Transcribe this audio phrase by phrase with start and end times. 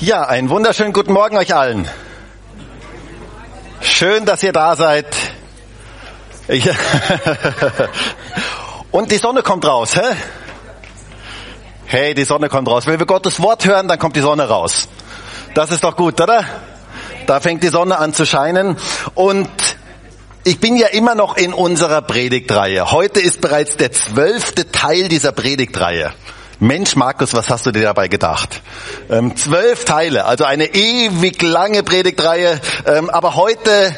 [0.00, 1.86] Ja, einen wunderschönen guten Morgen euch allen.
[3.82, 5.04] Schön, dass ihr da seid.
[6.48, 6.66] Ich
[8.90, 10.16] Und die Sonne kommt raus, hä?
[11.84, 12.86] Hey, die Sonne kommt raus.
[12.86, 14.88] Wenn wir Gottes Wort hören, dann kommt die Sonne raus.
[15.52, 16.46] Das ist doch gut, oder?
[17.26, 18.78] Da fängt die Sonne an zu scheinen.
[19.14, 19.50] Und
[20.44, 22.90] ich bin ja immer noch in unserer Predigtreihe.
[22.90, 26.14] Heute ist bereits der zwölfte Teil dieser Predigtreihe.
[26.62, 28.60] Mensch, Markus, was hast du dir dabei gedacht?
[29.08, 32.60] Ähm, zwölf Teile, also eine ewig lange Predigtreihe.
[32.84, 33.96] Ähm, aber heute,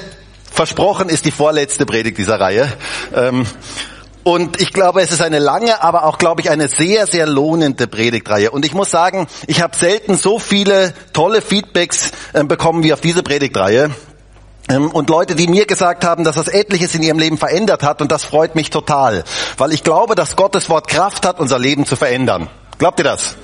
[0.48, 2.72] versprochen, ist die vorletzte Predigt dieser Reihe.
[3.16, 3.46] Ähm,
[4.22, 7.88] und ich glaube, es ist eine lange, aber auch, glaube ich, eine sehr, sehr lohnende
[7.88, 8.52] Predigtreihe.
[8.52, 13.00] Und ich muss sagen, ich habe selten so viele tolle Feedbacks äh, bekommen wie auf
[13.00, 13.90] diese Predigtreihe.
[14.68, 18.00] Ähm, und Leute, die mir gesagt haben, dass das etliches in ihrem Leben verändert hat,
[18.00, 19.24] und das freut mich total,
[19.58, 22.48] weil ich glaube, dass Gottes Wort Kraft hat, unser Leben zu verändern.
[22.78, 23.36] Glaubt ihr das?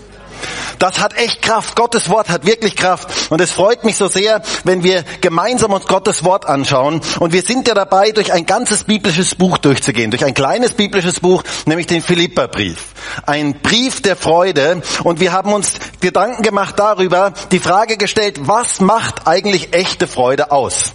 [0.78, 1.74] Das hat echt Kraft.
[1.74, 3.08] Gottes Wort hat wirklich Kraft.
[3.30, 7.00] Und es freut mich so sehr, wenn wir gemeinsam uns Gottes Wort anschauen.
[7.18, 10.10] Und wir sind ja dabei, durch ein ganzes biblisches Buch durchzugehen.
[10.10, 12.78] Durch ein kleines biblisches Buch, nämlich den Philipperbrief.
[13.26, 14.82] Ein Brief der Freude.
[15.02, 20.52] Und wir haben uns Gedanken gemacht darüber, die Frage gestellt, was macht eigentlich echte Freude
[20.52, 20.94] aus?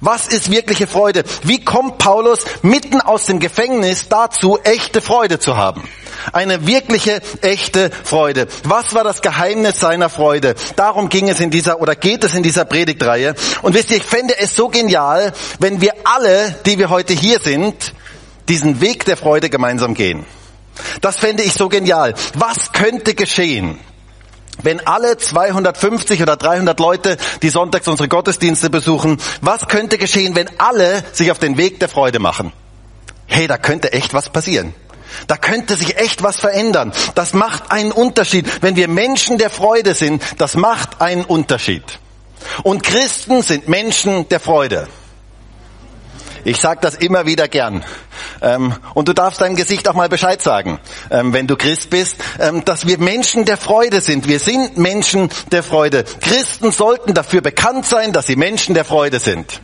[0.00, 1.24] Was ist wirkliche Freude?
[1.42, 5.88] Wie kommt Paulus mitten aus dem Gefängnis dazu, echte Freude zu haben?
[6.32, 8.48] Eine wirkliche, echte Freude.
[8.64, 10.54] Was war das Geheimnis seiner Freude?
[10.76, 13.34] Darum ging es in dieser, oder geht es in dieser Predigtreihe.
[13.62, 17.38] Und wisst ihr, ich fände es so genial, wenn wir alle, die wir heute hier
[17.40, 17.94] sind,
[18.48, 20.24] diesen Weg der Freude gemeinsam gehen.
[21.00, 22.14] Das fände ich so genial.
[22.34, 23.78] Was könnte geschehen?
[24.62, 30.48] Wenn alle 250 oder 300 Leute, die sonntags unsere Gottesdienste besuchen, was könnte geschehen, wenn
[30.58, 32.52] alle sich auf den Weg der Freude machen?
[33.26, 34.74] Hey, da könnte echt was passieren.
[35.26, 36.92] Da könnte sich echt was verändern.
[37.14, 38.46] Das macht einen Unterschied.
[38.62, 41.82] Wenn wir Menschen der Freude sind, das macht einen Unterschied.
[42.62, 44.88] Und Christen sind Menschen der Freude.
[46.48, 47.84] Ich sage das immer wieder gern.
[48.40, 50.80] Ähm, und du darfst deinem Gesicht auch mal Bescheid sagen,
[51.10, 54.26] ähm, wenn du Christ bist, ähm, dass wir Menschen der Freude sind.
[54.28, 56.04] Wir sind Menschen der Freude.
[56.22, 59.60] Christen sollten dafür bekannt sein, dass sie Menschen der Freude sind.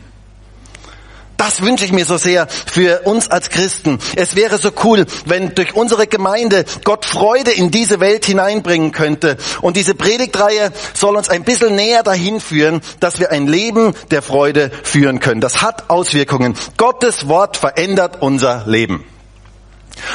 [1.37, 3.99] Das wünsche ich mir so sehr für uns als Christen.
[4.15, 9.37] Es wäre so cool, wenn durch unsere Gemeinde Gott Freude in diese Welt hineinbringen könnte.
[9.61, 14.21] Und diese Predigtreihe soll uns ein bisschen näher dahin führen, dass wir ein Leben der
[14.21, 15.41] Freude führen können.
[15.41, 16.55] Das hat Auswirkungen.
[16.77, 19.03] Gottes Wort verändert unser Leben.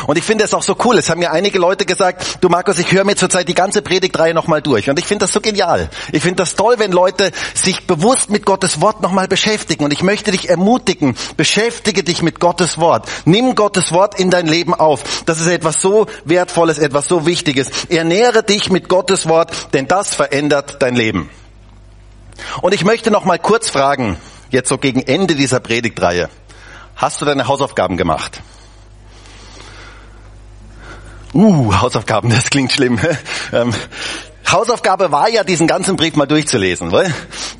[0.06, 0.99] Und ich finde es auch so cool.
[0.99, 4.34] Es haben mir einige Leute gesagt, du Markus, ich höre mir zurzeit die ganze Predigtreihe
[4.34, 4.88] nochmal durch.
[4.88, 5.88] Und ich finde das so genial.
[6.12, 9.84] Ich finde das toll, wenn Leute sich bewusst mit Gottes Wort nochmal beschäftigen.
[9.84, 13.09] Und ich möchte dich ermutigen, beschäftige dich mit Gottes Wort.
[13.25, 15.22] Nimm Gottes Wort in dein Leben auf.
[15.27, 17.71] Das ist etwas so Wertvolles, etwas so Wichtiges.
[17.89, 21.31] Ernähre dich mit Gottes Wort, denn das verändert dein Leben.
[22.62, 24.16] Und ich möchte nochmal kurz fragen,
[24.50, 26.28] jetzt so gegen Ende dieser Predigtreihe.
[26.97, 28.43] Hast du deine Hausaufgaben gemacht?
[31.33, 32.99] Uh, Hausaufgaben, das klingt schlimm.
[33.53, 33.73] ähm,
[34.53, 36.93] Hausaufgabe war ja, diesen ganzen Brief mal durchzulesen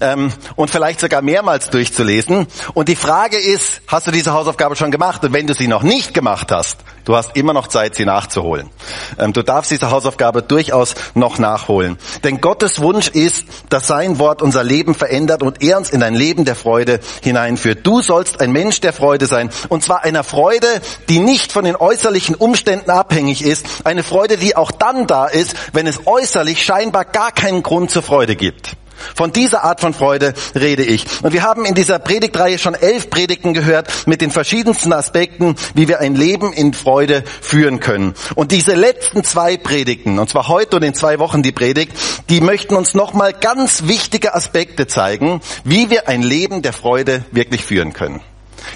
[0.01, 2.49] ähm, und vielleicht sogar mehrmals durchzulesen.
[2.75, 5.25] Und die Frage ist, hast du diese Hausaufgabe schon gemacht?
[5.25, 8.71] Und wenn du sie noch nicht gemacht hast, du hast immer noch Zeit, sie nachzuholen.
[9.19, 11.97] Ähm, du darfst diese Hausaufgabe durchaus noch nachholen.
[12.25, 16.15] Denn Gottes Wunsch ist, dass sein Wort unser Leben verändert und er uns in ein
[16.15, 17.87] Leben der Freude hineinführt.
[17.87, 19.51] Du sollst ein Mensch der Freude sein.
[19.69, 20.67] Und zwar einer Freude,
[21.09, 23.67] die nicht von den äußerlichen Umständen abhängig ist.
[23.85, 27.91] Eine Freude, die auch dann da ist, wenn es äußerlich scheint, scheinbar gar keinen Grund
[27.91, 28.71] zur Freude gibt.
[29.15, 31.05] Von dieser Art von Freude rede ich.
[31.23, 35.89] Und wir haben in dieser Predigtreihe schon elf Predigten gehört mit den verschiedensten Aspekten, wie
[35.89, 38.15] wir ein Leben in Freude führen können.
[38.35, 41.93] Und diese letzten zwei Predigten, und zwar heute und in zwei Wochen die Predigt,
[42.31, 47.63] die möchten uns nochmal ganz wichtige Aspekte zeigen, wie wir ein Leben der Freude wirklich
[47.63, 48.23] führen können.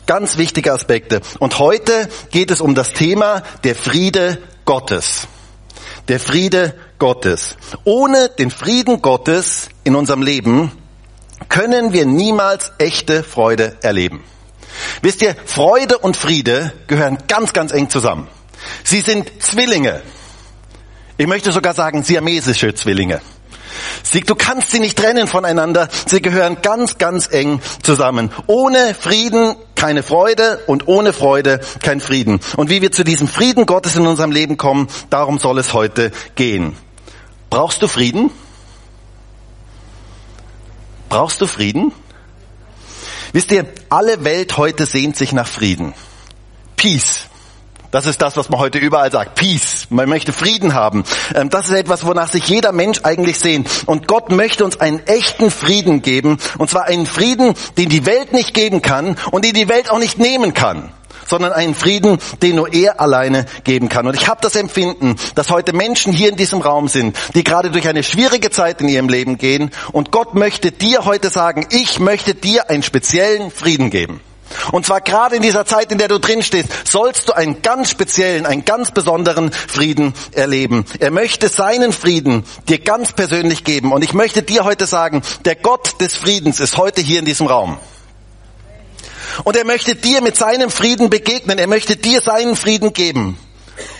[0.06, 1.22] Ganz wichtige Aspekte.
[1.38, 5.26] Und heute geht es um das Thema der Friede Gottes.
[6.09, 7.56] Der Friede Gottes.
[7.84, 10.71] Ohne den Frieden Gottes in unserem Leben
[11.48, 14.22] können wir niemals echte Freude erleben.
[15.03, 18.28] Wisst ihr, Freude und Friede gehören ganz, ganz eng zusammen.
[18.83, 20.03] Sie sind Zwillinge.
[21.16, 23.21] Ich möchte sogar sagen, siamesische Zwillinge.
[24.03, 25.88] Sie, du kannst sie nicht trennen voneinander.
[26.06, 28.30] Sie gehören ganz, ganz eng zusammen.
[28.47, 32.41] Ohne Frieden keine Freude und ohne Freude kein Frieden.
[32.56, 36.10] Und wie wir zu diesem Frieden Gottes in unserem Leben kommen, darum soll es heute
[36.34, 36.76] gehen.
[37.50, 38.30] Brauchst du Frieden?
[41.09, 41.92] Brauchst du Frieden?
[43.32, 45.92] Wisst ihr, alle Welt heute sehnt sich nach Frieden.
[46.77, 47.28] Peace.
[47.94, 49.36] Das ist das, was man heute überall sagt.
[49.36, 49.86] Peace.
[49.88, 51.04] Man möchte Frieden haben.
[51.32, 53.68] Ähm, das ist etwas, wonach sich jeder Mensch eigentlich sehnt.
[53.86, 56.38] Und Gott möchte uns einen echten Frieden geben.
[56.58, 60.00] Und zwar einen Frieden, den die Welt nicht geben kann und den die Welt auch
[60.00, 60.92] nicht nehmen kann
[61.26, 64.06] sondern einen Frieden, den nur er alleine geben kann.
[64.06, 67.70] Und ich habe das Empfinden, dass heute Menschen hier in diesem Raum sind, die gerade
[67.70, 69.70] durch eine schwierige Zeit in ihrem Leben gehen.
[69.92, 74.20] Und Gott möchte dir heute sagen, ich möchte dir einen speziellen Frieden geben.
[74.72, 77.91] Und zwar gerade in dieser Zeit, in der du drin stehst, sollst du einen ganz
[77.91, 80.84] speziellen, einen ganz besonderen Frieden erleben.
[80.98, 83.92] Er möchte seinen Frieden dir ganz persönlich geben.
[83.92, 87.46] Und ich möchte dir heute sagen, der Gott des Friedens ist heute hier in diesem
[87.46, 87.78] Raum.
[89.42, 91.58] Und er möchte dir mit seinem Frieden begegnen.
[91.58, 93.38] Er möchte dir seinen Frieden geben.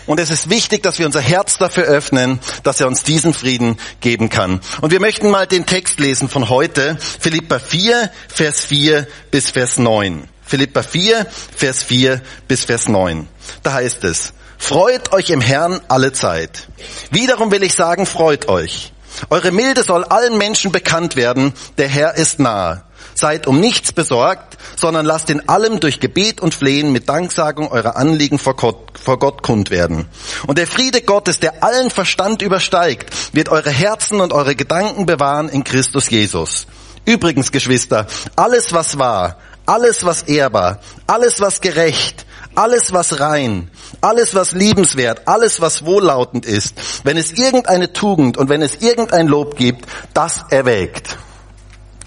[0.07, 3.79] Und es ist wichtig, dass wir unser Herz dafür öffnen, dass er uns diesen Frieden
[4.01, 4.61] geben kann.
[4.81, 9.79] Und wir möchten mal den Text lesen von heute, Philippa 4, Vers 4 bis Vers
[9.79, 10.29] 9.
[10.55, 13.27] Philippa 4, Vers 4 bis Vers 9.
[13.65, 16.69] Da heißt es, freut euch im Herrn alle Zeit.
[17.11, 18.93] Wiederum will ich sagen, freut euch.
[19.31, 22.85] Eure Milde soll allen Menschen bekannt werden, der Herr ist nahe.
[23.17, 27.97] Seid um nichts besorgt, sondern lasst in allem durch Gebet und Flehen mit Danksagung eure
[27.97, 30.07] Anliegen vor Gott, vor Gott kund werden.
[30.47, 35.49] Und der Friede Gottes, der allen Verstand übersteigt, wird eure Herzen und eure Gedanken bewahren
[35.49, 36.69] in Christus Jesus.
[37.07, 39.37] Übrigens, Geschwister, alles was wahr,
[39.67, 43.71] alles was ehrbar, alles was gerecht, alles was rein,
[44.01, 46.75] alles was liebenswert, alles was wohllautend ist,
[47.05, 51.17] wenn es irgendeine Tugend und wenn es irgendein Lob gibt, das erwägt.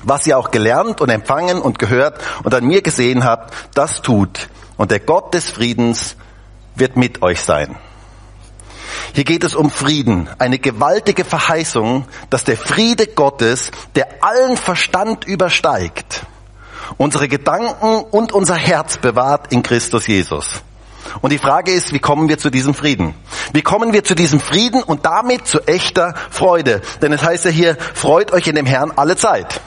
[0.04, 4.48] Was ihr auch gelernt und empfangen und gehört und an mir gesehen habt, das tut.
[4.78, 6.16] Und der Gott des Friedens
[6.76, 7.78] wird mit euch sein.
[9.14, 15.26] Hier geht es um Frieden, eine gewaltige Verheißung, dass der Friede Gottes, der allen Verstand
[15.26, 16.22] übersteigt,
[16.98, 20.62] unsere Gedanken und unser Herz bewahrt in Christus Jesus.
[21.22, 23.14] Und die Frage ist, wie kommen wir zu diesem Frieden?
[23.54, 26.82] Wie kommen wir zu diesem Frieden und damit zu echter Freude?
[27.02, 29.62] Denn es heißt ja hier, freut euch in dem Herrn alle Zeit.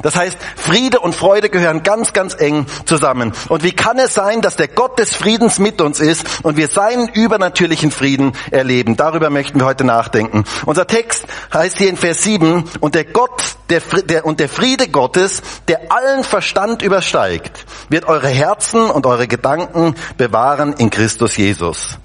[0.00, 3.32] Das heißt, Friede und Freude gehören ganz, ganz eng zusammen.
[3.48, 6.68] Und wie kann es sein, dass der Gott des Friedens mit uns ist und wir
[6.68, 8.96] seinen übernatürlichen Frieden erleben?
[8.96, 10.44] Darüber möchten wir heute nachdenken.
[10.66, 13.42] Unser Text heißt hier in Vers 7, und der Gott
[13.72, 19.26] der, der, und der Friede Gottes, der allen Verstand übersteigt, wird eure Herzen und eure
[19.26, 21.98] Gedanken bewahren in Christus Jesus.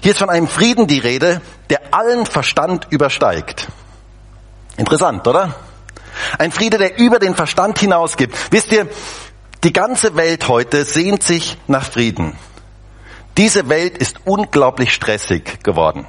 [0.00, 1.40] Hier ist von einem Frieden die Rede,
[1.70, 3.68] der allen Verstand übersteigt.
[4.76, 5.56] Interessant, oder?
[6.38, 8.36] Ein Friede, der über den Verstand hinausgibt.
[8.50, 8.88] Wisst ihr,
[9.64, 12.36] die ganze Welt heute sehnt sich nach Frieden.
[13.36, 16.06] Diese Welt ist unglaublich stressig geworden.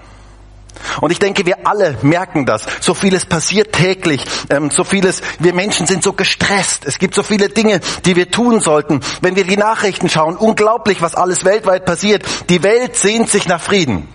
[1.01, 2.65] Und ich denke, wir alle merken das.
[2.79, 4.23] So vieles passiert täglich.
[4.49, 6.85] Ähm, so vieles, wir Menschen sind so gestresst.
[6.85, 9.01] Es gibt so viele Dinge, die wir tun sollten.
[9.21, 12.23] Wenn wir die Nachrichten schauen, unglaublich, was alles weltweit passiert.
[12.49, 14.07] Die Welt sehnt sich nach Frieden.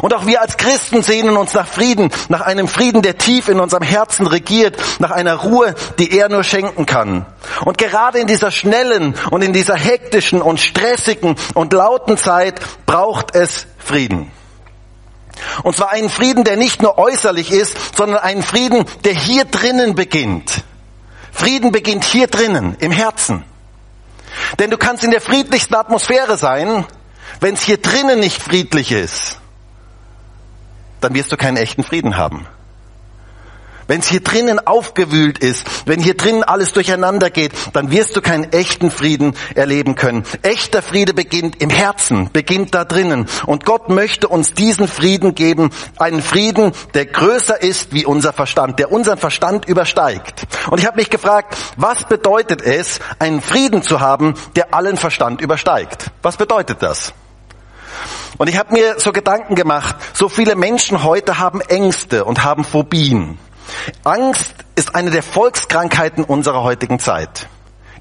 [0.00, 3.60] Und auch wir als Christen sehnen uns nach Frieden, nach einem Frieden, der tief in
[3.60, 7.26] unserem Herzen regiert, nach einer Ruhe, die er nur schenken kann.
[7.64, 13.34] Und gerade in dieser schnellen und in dieser hektischen und stressigen und lauten Zeit braucht
[13.34, 14.30] es Frieden.
[15.62, 19.94] Und zwar einen Frieden, der nicht nur äußerlich ist, sondern einen Frieden, der hier drinnen
[19.94, 20.62] beginnt.
[21.32, 23.44] Frieden beginnt hier drinnen, im Herzen.
[24.58, 26.86] Denn du kannst in der friedlichsten Atmosphäre sein,
[27.40, 29.41] wenn es hier drinnen nicht friedlich ist
[31.02, 32.46] dann wirst du keinen echten Frieden haben.
[33.88, 38.22] Wenn es hier drinnen aufgewühlt ist, wenn hier drinnen alles durcheinander geht, dann wirst du
[38.22, 40.24] keinen echten Frieden erleben können.
[40.42, 43.26] Echter Friede beginnt im Herzen, beginnt da drinnen.
[43.44, 48.78] Und Gott möchte uns diesen Frieden geben, einen Frieden, der größer ist wie unser Verstand,
[48.78, 50.46] der unseren Verstand übersteigt.
[50.70, 55.40] Und ich habe mich gefragt, was bedeutet es, einen Frieden zu haben, der allen Verstand
[55.40, 56.06] übersteigt?
[56.22, 57.12] Was bedeutet das?
[58.38, 62.64] Und ich habe mir so Gedanken gemacht, so viele Menschen heute haben Ängste und haben
[62.64, 63.38] Phobien.
[64.04, 67.48] Angst ist eine der Volkskrankheiten unserer heutigen Zeit.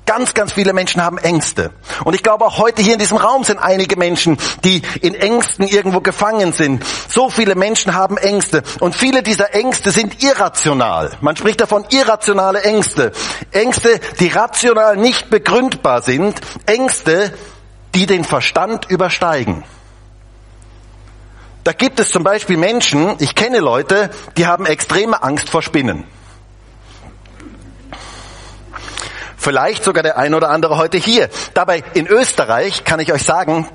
[0.07, 1.71] Ganz, ganz viele Menschen haben Ängste.
[2.03, 5.67] Und ich glaube auch heute hier in diesem Raum sind einige Menschen, die in Ängsten
[5.67, 6.83] irgendwo gefangen sind.
[7.07, 8.63] So viele Menschen haben Ängste.
[8.79, 11.12] Und viele dieser Ängste sind irrational.
[11.21, 13.12] Man spricht davon irrationale Ängste.
[13.51, 16.41] Ängste, die rational nicht begründbar sind.
[16.65, 17.31] Ängste,
[17.93, 19.63] die den Verstand übersteigen.
[21.63, 26.05] Da gibt es zum Beispiel Menschen, ich kenne Leute, die haben extreme Angst vor Spinnen.
[29.37, 31.29] Vielleicht sogar der ein oder andere heute hier.
[31.53, 33.67] Dabei in Österreich kann ich euch sagen,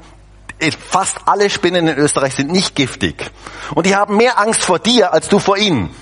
[0.89, 3.31] fast alle Spinnen in Österreich sind nicht giftig.
[3.75, 5.95] Und die haben mehr Angst vor dir als du vor ihnen.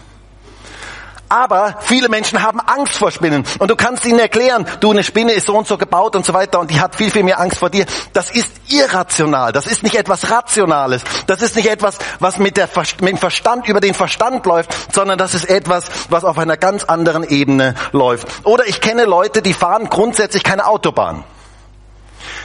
[1.35, 3.45] Aber viele Menschen haben Angst vor Spinnen.
[3.59, 6.33] Und du kannst ihnen erklären, du, eine Spinne ist so und so gebaut und so
[6.33, 7.87] weiter und die hat viel, viel mehr Angst vor dir.
[8.13, 9.51] Das ist irrational.
[9.51, 11.03] Das ist nicht etwas Rationales.
[11.27, 12.69] Das ist nicht etwas, was mit, der,
[13.01, 16.85] mit dem Verstand über den Verstand läuft, sondern das ist etwas, was auf einer ganz
[16.85, 18.29] anderen Ebene läuft.
[18.45, 21.25] Oder ich kenne Leute, die fahren grundsätzlich keine Autobahn.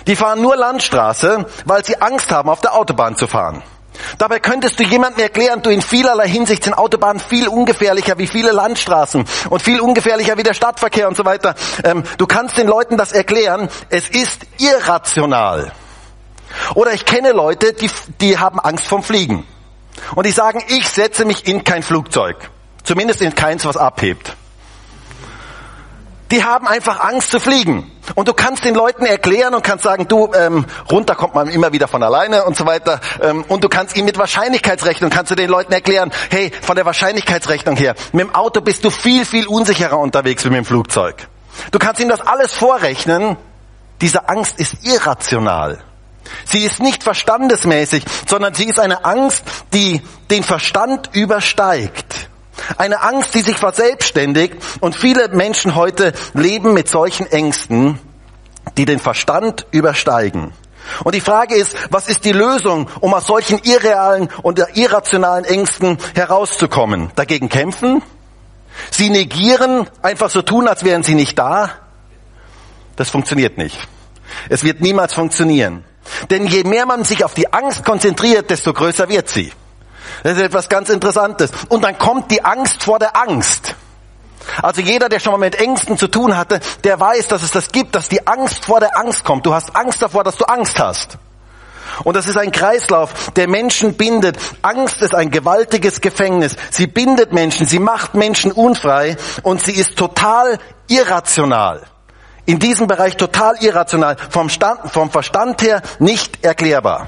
[0.07, 3.61] Die fahren nur Landstraße, weil sie Angst haben, auf der Autobahn zu fahren.
[4.17, 8.51] Dabei könntest du jemandem erklären, du in vielerlei Hinsicht sind Autobahnen viel ungefährlicher wie viele
[8.51, 11.55] Landstraßen und viel ungefährlicher wie der Stadtverkehr und so weiter.
[11.83, 13.69] Ähm, du kannst den Leuten das erklären.
[13.89, 15.71] Es ist irrational.
[16.75, 17.89] Oder ich kenne Leute, die,
[18.21, 19.45] die haben Angst vom Fliegen.
[20.15, 22.49] Und die sagen, ich setze mich in kein Flugzeug.
[22.83, 24.35] Zumindest in keins, was abhebt.
[26.31, 27.91] Die haben einfach Angst zu fliegen.
[28.15, 31.71] Und du kannst den Leuten erklären und kannst sagen, du, ähm, runter kommt man immer
[31.73, 32.99] wieder von alleine und so weiter.
[33.21, 36.85] Ähm, und du kannst ihm mit Wahrscheinlichkeitsrechnung, kannst du den Leuten erklären, hey, von der
[36.85, 41.27] Wahrscheinlichkeitsrechnung her, mit dem Auto bist du viel, viel unsicherer unterwegs wie mit dem Flugzeug.
[41.71, 43.37] Du kannst ihm das alles vorrechnen.
[44.01, 45.79] Diese Angst ist irrational.
[46.45, 52.28] Sie ist nicht verstandesmäßig, sondern sie ist eine Angst, die den Verstand übersteigt.
[52.77, 57.99] Eine Angst, die sich verselbstständigt und viele Menschen heute leben mit solchen Ängsten,
[58.77, 60.53] die den Verstand übersteigen.
[61.03, 65.97] Und die Frage ist, was ist die Lösung, um aus solchen irrealen und irrationalen Ängsten
[66.15, 67.11] herauszukommen?
[67.15, 68.01] Dagegen kämpfen?
[68.91, 71.71] Sie negieren, einfach so tun, als wären sie nicht da?
[72.95, 73.77] Das funktioniert nicht.
[74.49, 75.83] Es wird niemals funktionieren.
[76.29, 79.51] Denn je mehr man sich auf die Angst konzentriert, desto größer wird sie.
[80.23, 81.51] Das ist etwas ganz Interessantes.
[81.69, 83.75] Und dann kommt die Angst vor der Angst.
[84.61, 87.71] Also jeder, der schon mal mit Ängsten zu tun hatte, der weiß, dass es das
[87.71, 89.45] gibt, dass die Angst vor der Angst kommt.
[89.45, 91.17] Du hast Angst davor, dass du Angst hast.
[92.03, 94.37] Und das ist ein Kreislauf, der Menschen bindet.
[94.61, 96.55] Angst ist ein gewaltiges Gefängnis.
[96.69, 101.81] Sie bindet Menschen, sie macht Menschen unfrei und sie ist total irrational.
[102.45, 107.07] In diesem Bereich total irrational, vom, Stand, vom Verstand her nicht erklärbar.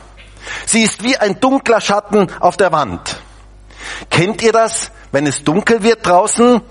[0.66, 3.20] Sie ist wie ein dunkler Schatten auf der Wand.
[4.10, 6.62] Kennt ihr das, wenn es dunkel wird draußen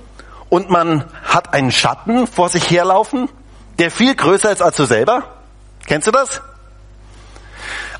[0.48, 3.28] und man hat einen Schatten vor sich herlaufen,
[3.78, 5.24] der viel größer ist als du selber?
[5.86, 6.40] Kennst du das?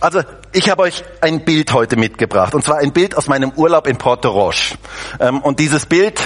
[0.00, 0.22] Also
[0.52, 3.98] ich habe euch ein Bild heute mitgebracht, und zwar ein Bild aus meinem Urlaub in
[3.98, 4.76] Porto Roche.
[5.20, 6.18] Ähm, und dieses Bild,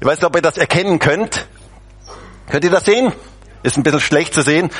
[0.00, 1.46] ich weiß nicht, ob ihr das erkennen könnt.
[2.50, 3.12] Könnt ihr das sehen?
[3.62, 4.70] Ist ein bisschen schlecht zu sehen.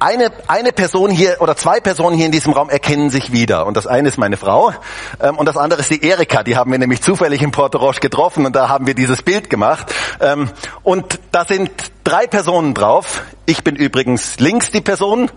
[0.00, 3.66] Eine, eine Person hier oder zwei Personen hier in diesem Raum erkennen sich wieder.
[3.66, 4.72] Und das eine ist meine Frau
[5.20, 6.42] ähm, und das andere ist die Erika.
[6.42, 9.50] Die haben wir nämlich zufällig in Porto Roche getroffen und da haben wir dieses Bild
[9.50, 9.94] gemacht.
[10.20, 10.50] Ähm,
[10.82, 11.70] und da sind
[12.02, 13.24] drei Personen drauf.
[13.44, 15.30] Ich bin übrigens links die Person.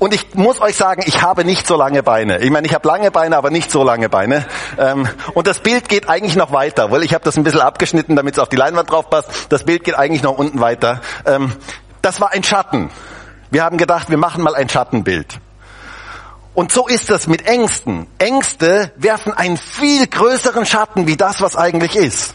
[0.00, 2.40] Und ich muss euch sagen, ich habe nicht so lange Beine.
[2.40, 4.44] Ich meine, ich habe lange Beine, aber nicht so lange Beine.
[4.76, 8.16] Ähm, und das Bild geht eigentlich noch weiter, weil ich habe das ein bisschen abgeschnitten,
[8.16, 9.30] damit es auf die Leinwand drauf passt.
[9.50, 11.00] Das Bild geht eigentlich noch unten weiter.
[11.24, 11.52] Ähm,
[12.02, 12.90] das war ein Schatten.
[13.52, 15.38] Wir haben gedacht, wir machen mal ein Schattenbild.
[16.54, 18.06] Und so ist es mit Ängsten.
[18.16, 22.34] Ängste werfen einen viel größeren Schatten wie das, was eigentlich ist.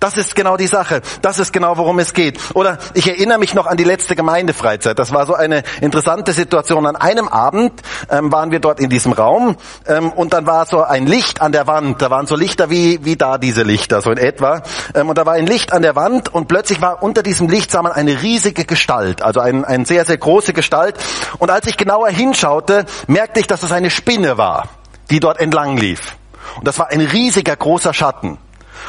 [0.00, 1.00] Das ist genau die Sache.
[1.22, 2.38] Das ist genau, worum es geht.
[2.54, 4.98] Oder ich erinnere mich noch an die letzte Gemeindefreizeit.
[4.98, 6.86] Das war so eine interessante Situation.
[6.86, 10.82] An einem Abend ähm, waren wir dort in diesem Raum ähm, und dann war so
[10.82, 12.00] ein Licht an der Wand.
[12.02, 14.62] Da waren so Lichter wie, wie da diese Lichter, so in etwa.
[14.94, 17.70] Ähm, und da war ein Licht an der Wand und plötzlich war unter diesem Licht
[17.70, 20.96] sah man eine riesige Gestalt, also ein, eine sehr, sehr große Gestalt.
[21.38, 24.68] Und als ich genauer hinschaute, merkte ich, dass es eine Spinne war,
[25.10, 26.16] die dort entlang lief.
[26.56, 28.38] Und das war ein riesiger großer Schatten.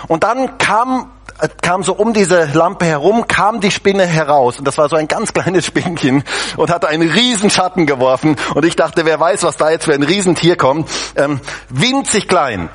[0.07, 1.11] Und dann kam
[1.61, 4.57] kam so um diese Lampe herum, kam die Spinne heraus.
[4.57, 6.23] Und das war so ein ganz kleines Spinnchen
[6.57, 8.37] und hatte einen riesen Schatten geworfen.
[8.53, 10.89] Und ich dachte, wer weiß, was da jetzt für ein Riesentier kommt.
[11.15, 12.69] Ähm, winzig klein.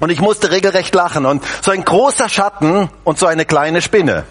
[0.00, 1.26] Und ich musste regelrecht lachen.
[1.26, 4.24] Und so ein großer Schatten und so eine kleine Spinne.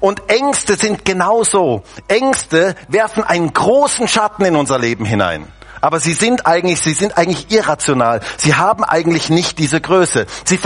[0.00, 1.82] Und Ängste sind genauso.
[2.08, 5.46] Ängste werfen einen großen Schatten in unser Leben hinein.
[5.84, 8.20] Aber sie sind eigentlich, sie sind eigentlich irrational.
[8.38, 10.24] Sie haben eigentlich nicht diese Größe.
[10.46, 10.58] Sie,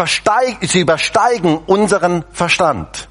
[0.61, 3.09] sie übersteigen unseren Verstand.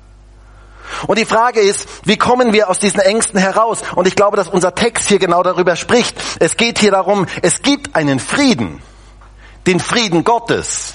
[1.07, 3.81] Und die Frage ist, wie kommen wir aus diesen Ängsten heraus?
[3.93, 6.17] Und ich glaube, dass unser Text hier genau darüber spricht.
[6.39, 8.81] Es geht hier darum, es gibt einen Frieden,
[9.65, 10.93] den Frieden Gottes,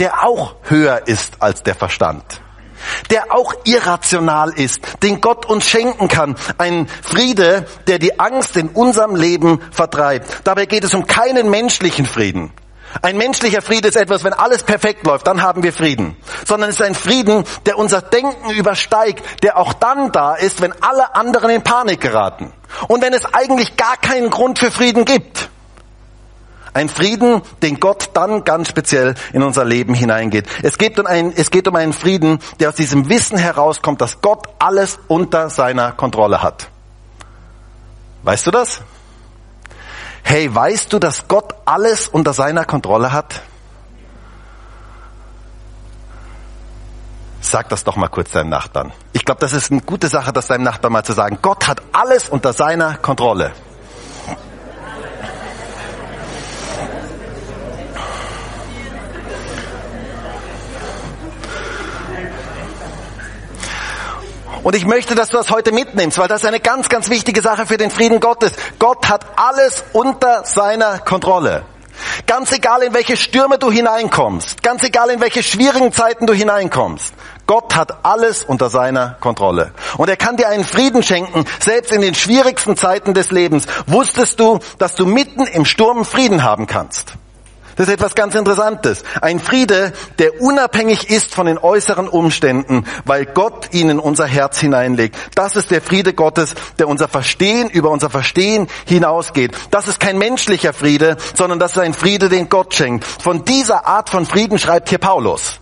[0.00, 2.42] der auch höher ist als der Verstand
[3.10, 6.36] der auch irrational ist, den Gott uns schenken kann.
[6.58, 10.40] Ein Friede, der die Angst in unserem Leben vertreibt.
[10.44, 12.52] Dabei geht es um keinen menschlichen Frieden.
[13.02, 16.16] Ein menschlicher Friede ist etwas, wenn alles perfekt läuft, dann haben wir Frieden.
[16.44, 20.72] Sondern es ist ein Frieden, der unser Denken übersteigt, der auch dann da ist, wenn
[20.82, 22.52] alle anderen in Panik geraten.
[22.88, 25.50] Und wenn es eigentlich gar keinen Grund für Frieden gibt.
[26.72, 30.46] Ein Frieden, den Gott dann ganz speziell in unser Leben hineingeht.
[30.62, 34.20] Es geht, um einen, es geht um einen Frieden, der aus diesem Wissen herauskommt, dass
[34.20, 36.68] Gott alles unter seiner Kontrolle hat.
[38.22, 38.82] Weißt du das?
[40.22, 43.42] Hey, weißt du, dass Gott alles unter seiner Kontrolle hat?
[47.40, 48.92] Sag das doch mal kurz deinem Nachbarn.
[49.12, 51.38] Ich glaube, das ist eine gute Sache, das deinem Nachbarn mal zu sagen.
[51.40, 53.52] Gott hat alles unter seiner Kontrolle.
[64.62, 67.40] Und ich möchte, dass du das heute mitnimmst, weil das ist eine ganz, ganz wichtige
[67.40, 68.52] Sache für den Frieden Gottes.
[68.78, 71.62] Gott hat alles unter seiner Kontrolle.
[72.26, 77.12] Ganz egal, in welche Stürme du hineinkommst, ganz egal, in welche schwierigen Zeiten du hineinkommst,
[77.46, 79.72] Gott hat alles unter seiner Kontrolle.
[79.96, 83.66] Und er kann dir einen Frieden schenken, selbst in den schwierigsten Zeiten des Lebens.
[83.86, 87.14] Wusstest du, dass du mitten im Sturm Frieden haben kannst?
[87.80, 89.04] Das ist etwas ganz Interessantes.
[89.22, 94.58] Ein Friede, der unabhängig ist von den äußeren Umständen, weil Gott ihn in unser Herz
[94.58, 95.16] hineinlegt.
[95.34, 99.52] Das ist der Friede Gottes, der unser Verstehen über unser Verstehen hinausgeht.
[99.70, 103.06] Das ist kein menschlicher Friede, sondern das ist ein Friede, den Gott schenkt.
[103.06, 105.58] Von dieser Art von Frieden schreibt hier Paulus.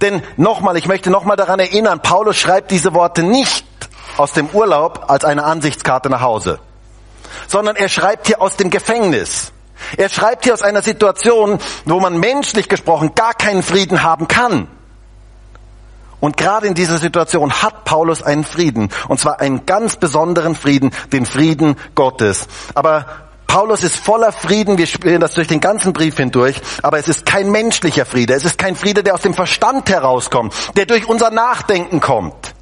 [0.00, 3.66] Denn nochmal, ich möchte nochmal daran erinnern, Paulus schreibt diese Worte nicht
[4.18, 6.60] aus dem Urlaub als eine Ansichtskarte nach Hause,
[7.48, 9.50] sondern er schreibt hier aus dem Gefängnis.
[9.96, 14.68] Er schreibt hier aus einer Situation, wo man menschlich gesprochen gar keinen Frieden haben kann.
[16.20, 18.88] Und gerade in dieser Situation hat Paulus einen Frieden.
[19.08, 22.46] Und zwar einen ganz besonderen Frieden, den Frieden Gottes.
[22.74, 23.06] Aber
[23.46, 27.24] Paulus ist voller Frieden, wir spielen das durch den ganzen Brief hindurch, aber es ist
[27.24, 31.30] kein menschlicher Friede, es ist kein Friede, der aus dem Verstand herauskommt, der durch unser
[31.30, 32.53] Nachdenken kommt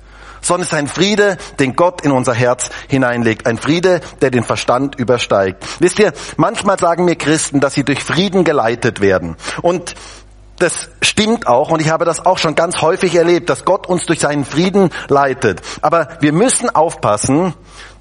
[0.43, 3.47] sondern es ist ein Friede, den Gott in unser Herz hineinlegt.
[3.47, 5.65] Ein Friede, der den Verstand übersteigt.
[5.79, 9.37] Wisst ihr, manchmal sagen mir Christen, dass sie durch Frieden geleitet werden.
[9.63, 9.95] Und
[10.59, 14.07] das stimmt auch und ich habe das auch schon ganz häufig erlebt, dass Gott uns
[14.07, 15.61] durch seinen Frieden leitet.
[15.81, 17.55] Aber wir müssen aufpassen,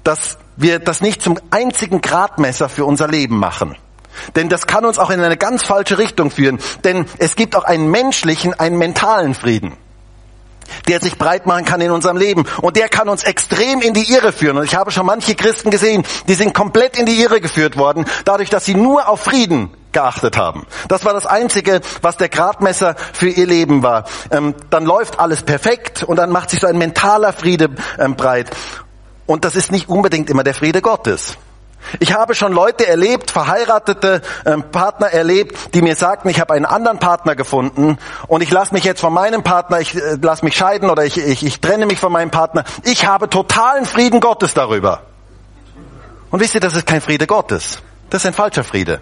[0.04, 3.76] dass wir das nicht zum einzigen Gradmesser für unser Leben machen.
[4.36, 6.58] Denn das kann uns auch in eine ganz falsche Richtung führen.
[6.84, 9.72] Denn es gibt auch einen menschlichen, einen mentalen Frieden
[10.88, 12.44] der sich breit machen kann in unserem Leben.
[12.60, 14.58] Und der kann uns extrem in die Irre führen.
[14.58, 18.04] Und ich habe schon manche Christen gesehen, die sind komplett in die Irre geführt worden,
[18.24, 20.66] dadurch, dass sie nur auf Frieden geachtet haben.
[20.88, 24.04] Das war das Einzige, was der Gradmesser für ihr Leben war.
[24.30, 28.50] Ähm, dann läuft alles perfekt und dann macht sich so ein mentaler Friede ähm, breit.
[29.26, 31.36] Und das ist nicht unbedingt immer der Friede Gottes.
[31.98, 36.64] Ich habe schon Leute erlebt, verheiratete äh, Partner erlebt, die mir sagten, ich habe einen
[36.64, 40.56] anderen Partner gefunden und ich lasse mich jetzt von meinem Partner, ich äh, lasse mich
[40.56, 42.64] scheiden oder ich, ich, ich trenne mich von meinem Partner.
[42.84, 45.02] Ich habe totalen Frieden Gottes darüber.
[46.30, 47.78] Und wisst ihr, das ist kein Friede Gottes.
[48.10, 49.00] Das ist ein falscher Friede.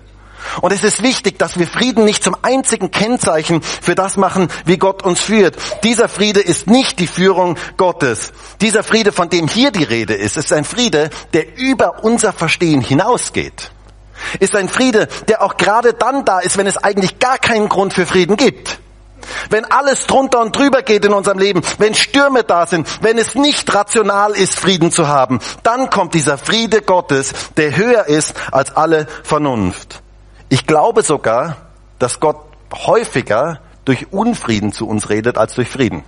[0.60, 4.78] Und es ist wichtig, dass wir Frieden nicht zum einzigen Kennzeichen für das machen, wie
[4.78, 5.56] Gott uns führt.
[5.84, 8.32] Dieser Friede ist nicht die Führung Gottes.
[8.60, 12.80] Dieser Friede, von dem hier die Rede ist, ist ein Friede, der über unser Verstehen
[12.80, 13.70] hinausgeht.
[14.38, 17.94] Ist ein Friede, der auch gerade dann da ist, wenn es eigentlich gar keinen Grund
[17.94, 18.78] für Frieden gibt.
[19.48, 23.34] Wenn alles drunter und drüber geht in unserem Leben, wenn Stürme da sind, wenn es
[23.34, 28.76] nicht rational ist, Frieden zu haben, dann kommt dieser Friede Gottes, der höher ist als
[28.76, 30.02] alle Vernunft.
[30.50, 31.56] Ich glaube sogar,
[32.00, 32.36] dass Gott
[32.74, 36.02] häufiger durch Unfrieden zu uns redet als durch Frieden.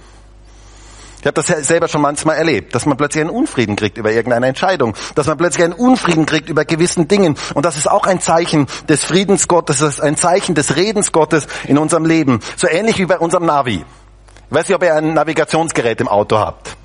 [1.21, 4.49] Ich habe das selber schon manchmal erlebt, dass man plötzlich einen Unfrieden kriegt über irgendeine
[4.49, 7.37] Entscheidung, dass man plötzlich einen Unfrieden kriegt über gewissen Dingen.
[7.55, 11.13] Und das ist auch ein Zeichen des Friedens Gottes, das ist ein Zeichen des Redens
[11.13, 12.41] Gottes in unserem Leben.
[12.57, 13.77] So ähnlich wie bei unserem Navi.
[13.77, 16.77] Ich weiß nicht, ob ihr ein Navigationsgerät im Auto habt.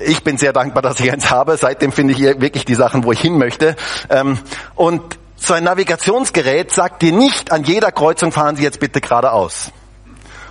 [0.00, 1.56] Ich bin sehr dankbar, dass ich eins habe.
[1.56, 3.76] Seitdem finde ich wirklich die Sachen, wo ich hin möchte.
[4.10, 4.40] Ähm,
[4.74, 9.70] und so ein Navigationsgerät sagt dir nicht, an jeder Kreuzung fahren Sie jetzt bitte geradeaus.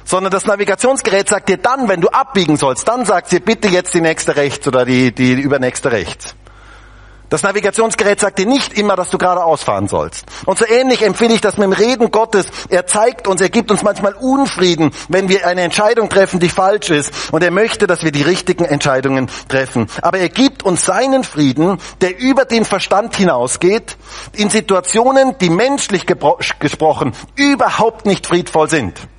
[0.03, 3.93] Sondern das Navigationsgerät sagt dir dann, wenn du abbiegen sollst, dann sagt sie bitte jetzt
[3.95, 6.35] die nächste rechts oder die, die übernächste rechts.
[7.35, 10.23] Das Navigationsgerät sagt dir nicht immer, dass du geradeaus fahren sollst.
[10.45, 12.45] Und so ähnlich empfinde ich das mit dem Reden Gottes.
[12.69, 16.91] Er zeigt uns, er gibt uns manchmal Unfrieden, wenn wir eine Entscheidung treffen, die falsch
[16.91, 17.33] ist.
[17.33, 19.87] Und er möchte, dass wir die richtigen Entscheidungen treffen.
[20.01, 23.97] Aber er gibt uns seinen Frieden, der über den Verstand hinausgeht,
[24.31, 29.09] in Situationen, die menschlich gesprochen überhaupt nicht friedvoll sind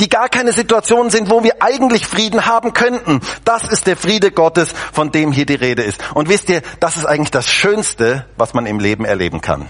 [0.00, 3.20] die gar keine Situation sind, wo wir eigentlich Frieden haben könnten.
[3.44, 6.00] Das ist der Friede Gottes, von dem hier die Rede ist.
[6.14, 9.68] Und wisst ihr, das ist eigentlich das Schönste, was man im Leben erleben kann.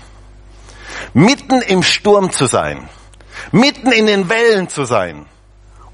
[1.14, 2.88] Mitten im Sturm zu sein,
[3.53, 5.27] mitten in den Wellen zu sein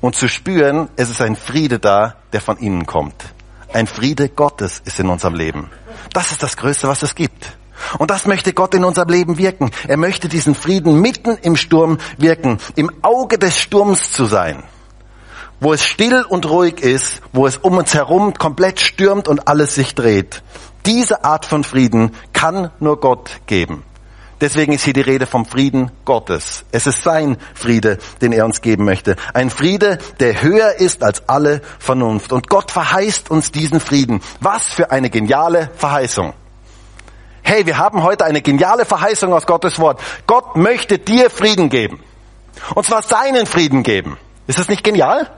[0.00, 3.14] und zu spüren, es ist ein Friede da, der von innen kommt.
[3.72, 5.70] Ein Friede Gottes ist in unserem Leben.
[6.12, 7.56] Das ist das Größte, was es gibt.
[7.98, 9.70] Und das möchte Gott in unserem Leben wirken.
[9.86, 14.62] Er möchte diesen Frieden mitten im Sturm wirken, im Auge des Sturms zu sein,
[15.60, 19.74] wo es still und ruhig ist, wo es um uns herum komplett stürmt und alles
[19.74, 20.42] sich dreht.
[20.86, 23.84] Diese Art von Frieden kann nur Gott geben.
[24.40, 26.64] Deswegen ist hier die Rede vom Frieden Gottes.
[26.70, 29.16] Es ist sein Friede, den er uns geben möchte.
[29.32, 32.32] Ein Friede, der höher ist als alle Vernunft.
[32.32, 34.20] Und Gott verheißt uns diesen Frieden.
[34.40, 36.34] Was für eine geniale Verheißung.
[37.46, 40.00] Hey, wir haben heute eine geniale Verheißung aus Gottes Wort.
[40.26, 42.00] Gott möchte dir Frieden geben.
[42.74, 44.16] Und zwar seinen Frieden geben.
[44.46, 45.30] Ist das nicht genial?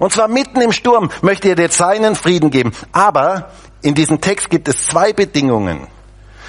[0.00, 2.72] Und zwar mitten im Sturm möchte er dir seinen Frieden geben.
[2.90, 3.50] Aber
[3.82, 5.86] in diesem Text gibt es zwei Bedingungen.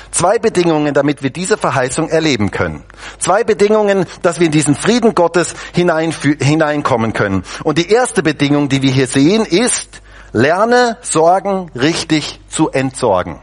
[0.09, 2.83] Zwei Bedingungen, damit wir diese Verheißung erleben können.
[3.19, 7.43] Zwei Bedingungen, dass wir in diesen Frieden Gottes hineinkommen können.
[7.63, 13.39] Und die erste Bedingung, die wir hier sehen, ist, lerne Sorgen richtig zu entsorgen.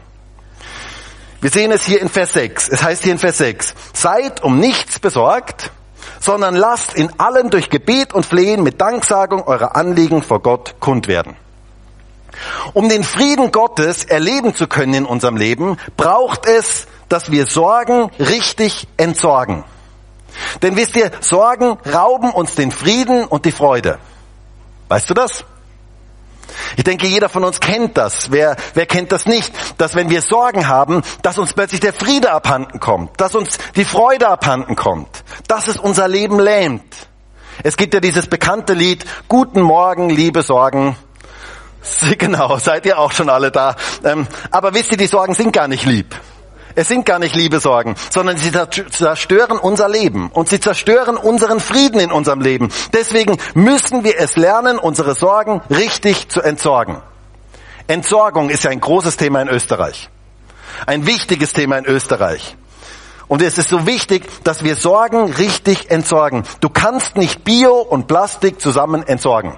[1.41, 2.69] Wir sehen es hier in Vers 6.
[2.69, 5.71] Es heißt hier in Vers 6, seid um nichts besorgt,
[6.19, 11.07] sondern lasst in allem durch Gebet und Flehen mit Danksagung eure Anliegen vor Gott kund
[11.07, 11.35] werden.
[12.73, 18.11] Um den Frieden Gottes erleben zu können in unserem Leben, braucht es, dass wir Sorgen
[18.19, 19.63] richtig entsorgen.
[20.61, 23.97] Denn wisst ihr, Sorgen rauben uns den Frieden und die Freude.
[24.89, 25.43] Weißt du das?
[26.77, 28.31] Ich denke, jeder von uns kennt das.
[28.31, 29.51] Wer, wer kennt das nicht?
[29.77, 33.85] Dass wenn wir Sorgen haben, dass uns plötzlich der Friede abhanden kommt, dass uns die
[33.85, 36.95] Freude abhanden kommt, dass es unser Leben lähmt.
[37.63, 40.95] Es gibt ja dieses bekannte Lied, Guten Morgen, liebe Sorgen,
[42.17, 43.75] Genau, seid ihr auch schon alle da.
[44.03, 46.15] Ähm, aber wisst ihr, die Sorgen sind gar nicht lieb.
[46.75, 51.59] Es sind gar nicht liebe Sorgen, sondern sie zerstören unser Leben und sie zerstören unseren
[51.59, 52.69] Frieden in unserem Leben.
[52.93, 56.97] Deswegen müssen wir es lernen, unsere Sorgen richtig zu entsorgen.
[57.87, 60.09] Entsorgung ist ja ein großes Thema in Österreich.
[60.85, 62.55] Ein wichtiges Thema in Österreich.
[63.27, 66.43] Und es ist so wichtig, dass wir Sorgen richtig entsorgen.
[66.59, 69.57] Du kannst nicht Bio und Plastik zusammen entsorgen.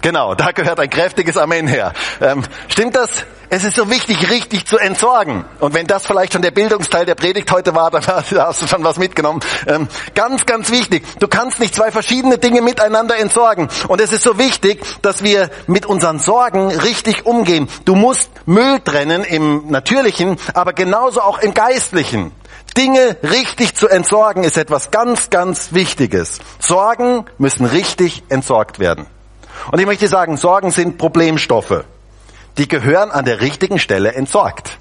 [0.00, 1.92] Genau, da gehört ein kräftiges Amen her.
[2.20, 3.10] Ähm, stimmt das?
[3.50, 5.46] Es ist so wichtig, richtig zu entsorgen.
[5.58, 8.84] Und wenn das vielleicht schon der Bildungsteil der Predigt heute war, dann hast du schon
[8.84, 9.40] was mitgenommen.
[9.66, 11.02] Ähm, ganz, ganz wichtig.
[11.18, 13.68] Du kannst nicht zwei verschiedene Dinge miteinander entsorgen.
[13.88, 17.68] Und es ist so wichtig, dass wir mit unseren Sorgen richtig umgehen.
[17.86, 22.32] Du musst Müll trennen im Natürlichen, aber genauso auch im Geistlichen.
[22.76, 26.38] Dinge richtig zu entsorgen ist etwas ganz, ganz Wichtiges.
[26.58, 29.06] Sorgen müssen richtig entsorgt werden.
[29.70, 31.84] Und ich möchte sagen, Sorgen sind Problemstoffe.
[32.56, 34.78] Die gehören an der richtigen Stelle entsorgt.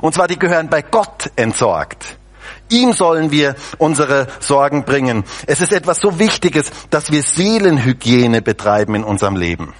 [0.00, 2.18] Und zwar, die gehören bei Gott entsorgt.
[2.70, 5.24] Ihm sollen wir unsere Sorgen bringen.
[5.46, 9.74] Es ist etwas so Wichtiges, dass wir Seelenhygiene betreiben in unserem Leben.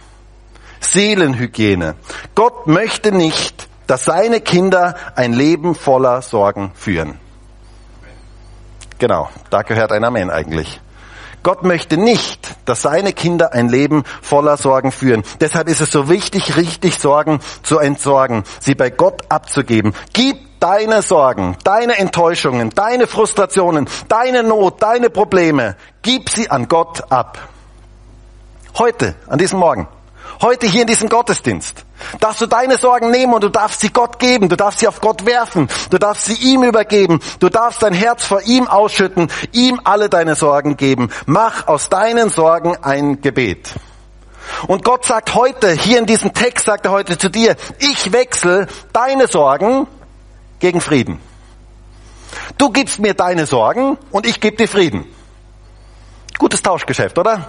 [0.80, 1.96] Seelenhygiene.
[2.34, 7.18] Gott möchte nicht, dass seine Kinder ein Leben voller Sorgen führen.
[8.98, 10.80] Genau, da gehört ein Amen eigentlich.
[11.42, 15.22] Gott möchte nicht, dass seine Kinder ein Leben voller Sorgen führen.
[15.40, 19.94] Deshalb ist es so wichtig, richtig Sorgen zu entsorgen, sie bei Gott abzugeben.
[20.12, 27.11] Gib deine Sorgen, deine Enttäuschungen, deine Frustrationen, deine Not, deine Probleme, gib sie an Gott
[27.11, 27.38] ab.
[28.77, 29.88] Heute, an diesem Morgen.
[30.40, 31.85] Heute hier in diesem Gottesdienst.
[32.20, 34.48] Darfst du deine Sorgen nehmen und du darfst sie Gott geben.
[34.48, 35.68] Du darfst sie auf Gott werfen.
[35.90, 37.18] Du darfst sie ihm übergeben.
[37.40, 41.11] Du darfst dein Herz vor ihm ausschütten, ihm alle deine Sorgen geben.
[41.27, 43.74] Mach aus deinen Sorgen ein Gebet.
[44.68, 48.68] Und Gott sagt heute, hier in diesem Text sagt er heute zu dir, ich wechsle
[48.92, 49.88] deine Sorgen
[50.61, 51.20] gegen Frieden.
[52.57, 55.05] Du gibst mir deine Sorgen und ich gebe dir Frieden.
[56.38, 57.48] Gutes Tauschgeschäft, oder?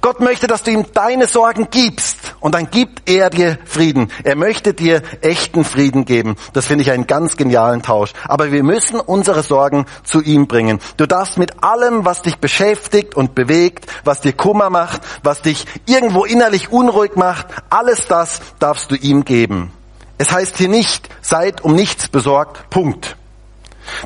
[0.00, 4.10] Gott möchte, dass du ihm deine Sorgen gibst und dann gibt er dir Frieden.
[4.24, 6.36] Er möchte dir echten Frieden geben.
[6.54, 8.12] Das finde ich einen ganz genialen Tausch.
[8.26, 10.80] Aber wir müssen unsere Sorgen zu ihm bringen.
[10.96, 15.66] Du darfst mit allem, was dich beschäftigt und bewegt, was dir Kummer macht, was dich
[15.86, 19.70] irgendwo innerlich unruhig macht, alles das darfst du ihm geben.
[20.16, 23.16] Es heißt hier nicht, seid um nichts besorgt, Punkt.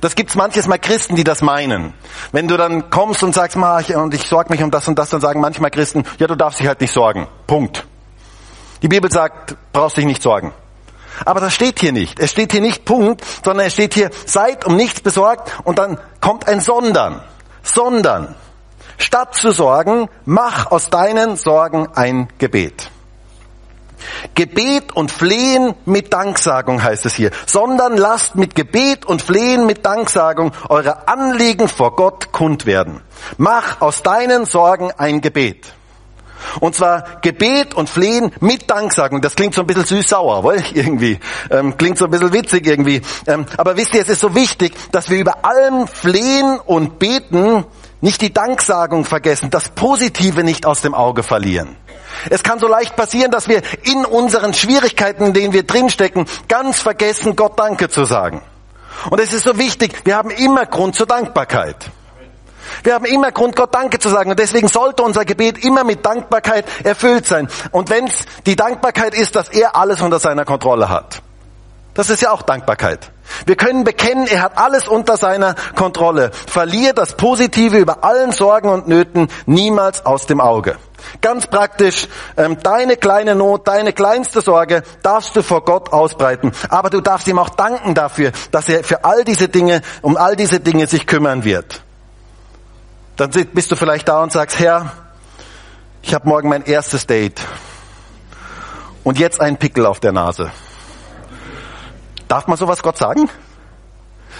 [0.01, 1.95] Das gibt's manches Mal Christen, die das meinen.
[2.33, 4.99] Wenn du dann kommst und sagst, Ma, ich, und ich sorge mich um das und
[4.99, 7.27] das, dann sagen manchmal Christen, ja, du darfst dich halt nicht sorgen.
[7.47, 7.85] Punkt.
[8.83, 10.53] Die Bibel sagt, brauchst dich nicht sorgen.
[11.25, 12.19] Aber das steht hier nicht.
[12.19, 15.99] Es steht hier nicht Punkt, sondern es steht hier, seid um nichts besorgt und dann
[16.21, 17.23] kommt ein Sondern.
[17.63, 18.35] Sondern.
[18.99, 22.91] Statt zu sorgen, mach aus deinen Sorgen ein Gebet.
[24.35, 29.85] Gebet und Flehen mit Danksagung heißt es hier, sondern lasst mit Gebet und Flehen mit
[29.85, 33.01] Danksagung eure Anliegen vor Gott kund werden.
[33.37, 35.75] Mach aus deinen Sorgen ein Gebet.
[36.61, 39.21] Und zwar Gebet und Flehen mit Danksagung.
[39.21, 40.63] Das klingt so ein bisschen süß-sauer, wohl?
[40.75, 41.19] Irgendwie.
[41.51, 43.01] Ähm, klingt so ein bisschen witzig irgendwie.
[43.27, 47.65] Ähm, aber wisst ihr, es ist so wichtig, dass wir über allem flehen und beten,
[48.01, 51.77] nicht die Danksagung vergessen, das Positive nicht aus dem Auge verlieren.
[52.31, 56.81] Es kann so leicht passieren, dass wir in unseren Schwierigkeiten, in denen wir drinstecken, ganz
[56.81, 58.43] vergessen, Gott Danke zu sagen.
[59.11, 61.91] Und es ist so wichtig, wir haben immer Grund zur Dankbarkeit.
[62.83, 64.31] Wir haben immer Grund, Gott Danke zu sagen.
[64.31, 67.49] Und deswegen sollte unser Gebet immer mit Dankbarkeit erfüllt sein.
[67.71, 71.23] Und wenn es die Dankbarkeit ist, dass er alles unter seiner Kontrolle hat.
[71.95, 73.11] Das ist ja auch Dankbarkeit.
[73.47, 76.31] Wir können bekennen, er hat alles unter seiner Kontrolle.
[76.33, 80.77] Verlier das Positive über allen Sorgen und Nöten niemals aus dem Auge.
[81.21, 86.53] Ganz praktisch, ähm, deine kleine Not, deine kleinste Sorge darfst du vor Gott ausbreiten.
[86.69, 90.35] Aber du darfst ihm auch danken dafür, dass er für all diese Dinge, um all
[90.35, 91.83] diese Dinge sich kümmern wird.
[93.17, 94.93] Dann bist du vielleicht da und sagst, Herr,
[96.03, 97.41] ich habe morgen mein erstes Date.
[99.05, 100.51] Und jetzt ein Pickel auf der Nase.
[102.29, 103.29] Darf man sowas Gott sagen?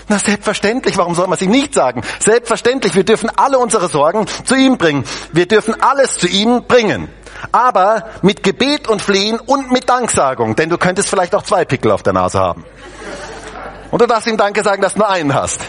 [0.09, 2.03] Na, selbstverständlich, warum soll man es ihm nicht sagen?
[2.19, 5.05] Selbstverständlich, wir dürfen alle unsere Sorgen zu ihm bringen.
[5.33, 7.09] Wir dürfen alles zu ihm bringen.
[7.53, 11.91] Aber mit Gebet und Flehen und mit Danksagung, denn du könntest vielleicht auch zwei Pickel
[11.91, 12.65] auf der Nase haben.
[13.91, 15.61] Und du darfst ihm Danke sagen, dass du nur einen hast.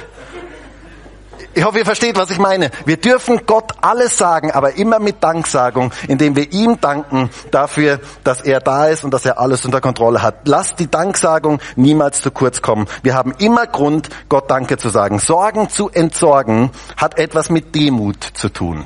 [1.57, 2.69] Ich hoffe, ihr versteht, was ich meine.
[2.85, 8.41] Wir dürfen Gott alles sagen, aber immer mit Danksagung, indem wir ihm danken dafür, dass
[8.41, 10.49] er da ist und dass er alles unter Kontrolle hat.
[10.49, 12.87] Lasst die Danksagung niemals zu kurz kommen.
[13.03, 15.17] Wir haben immer Grund, Gott Danke zu sagen.
[15.19, 18.85] Sorgen zu entsorgen hat etwas mit Demut zu tun.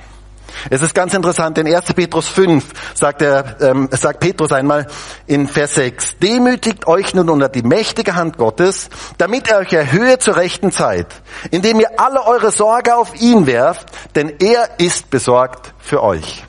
[0.69, 1.93] Es ist ganz interessant, in 1.
[1.93, 4.88] Petrus 5 sagt, er, ähm, sagt Petrus einmal
[5.28, 10.19] in Vers 6, demütigt euch nun unter die mächtige Hand Gottes, damit er euch erhöhe
[10.19, 11.08] zur rechten Zeit,
[11.52, 16.43] indem ihr alle eure Sorge auf ihn werft, denn er ist besorgt für euch.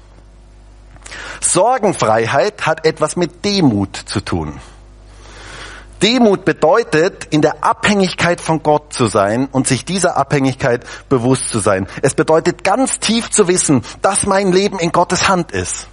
[1.41, 4.61] Sorgenfreiheit hat etwas mit Demut zu tun.
[6.03, 11.59] Demut bedeutet, in der Abhängigkeit von Gott zu sein und sich dieser Abhängigkeit bewusst zu
[11.59, 11.87] sein.
[12.03, 15.89] Es bedeutet ganz tief zu wissen, dass mein Leben in Gottes Hand ist.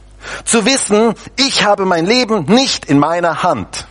[0.46, 3.88] Zu wissen, ich habe mein Leben nicht in meiner Hand.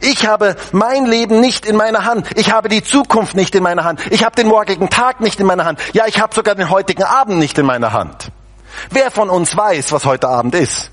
[0.00, 2.28] Ich habe mein Leben nicht in meiner Hand.
[2.36, 4.00] Ich habe die Zukunft nicht in meiner Hand.
[4.10, 5.80] Ich habe den morgigen Tag nicht in meiner Hand.
[5.94, 8.30] Ja, ich habe sogar den heutigen Abend nicht in meiner Hand.
[8.90, 10.90] Wer von uns weiß, was heute Abend ist?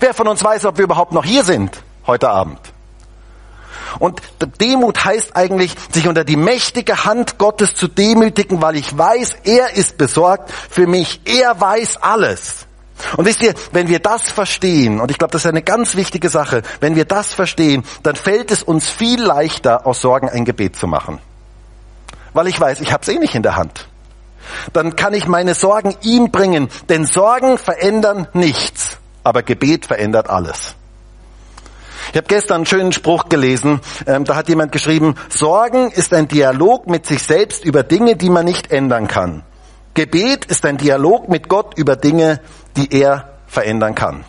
[0.00, 2.73] Wer von uns weiß, ob wir überhaupt noch hier sind heute Abend?
[3.98, 4.20] Und
[4.60, 9.74] Demut heißt eigentlich, sich unter die mächtige Hand Gottes zu demütigen, weil ich weiß, er
[9.76, 11.20] ist besorgt für mich.
[11.24, 12.66] Er weiß alles.
[13.16, 16.28] Und wisst ihr, wenn wir das verstehen, und ich glaube, das ist eine ganz wichtige
[16.28, 20.76] Sache, wenn wir das verstehen, dann fällt es uns viel leichter, aus Sorgen ein Gebet
[20.76, 21.18] zu machen.
[22.32, 23.88] Weil ich weiß, ich habe es eh nicht in der Hand.
[24.72, 30.74] Dann kann ich meine Sorgen ihm bringen, denn Sorgen verändern nichts, aber Gebet verändert alles.
[32.10, 36.28] Ich habe gestern einen schönen Spruch gelesen, ähm, da hat jemand geschrieben, Sorgen ist ein
[36.28, 39.42] Dialog mit sich selbst über Dinge, die man nicht ändern kann.
[39.94, 42.40] Gebet ist ein Dialog mit Gott über Dinge,
[42.76, 44.24] die er verändern kann.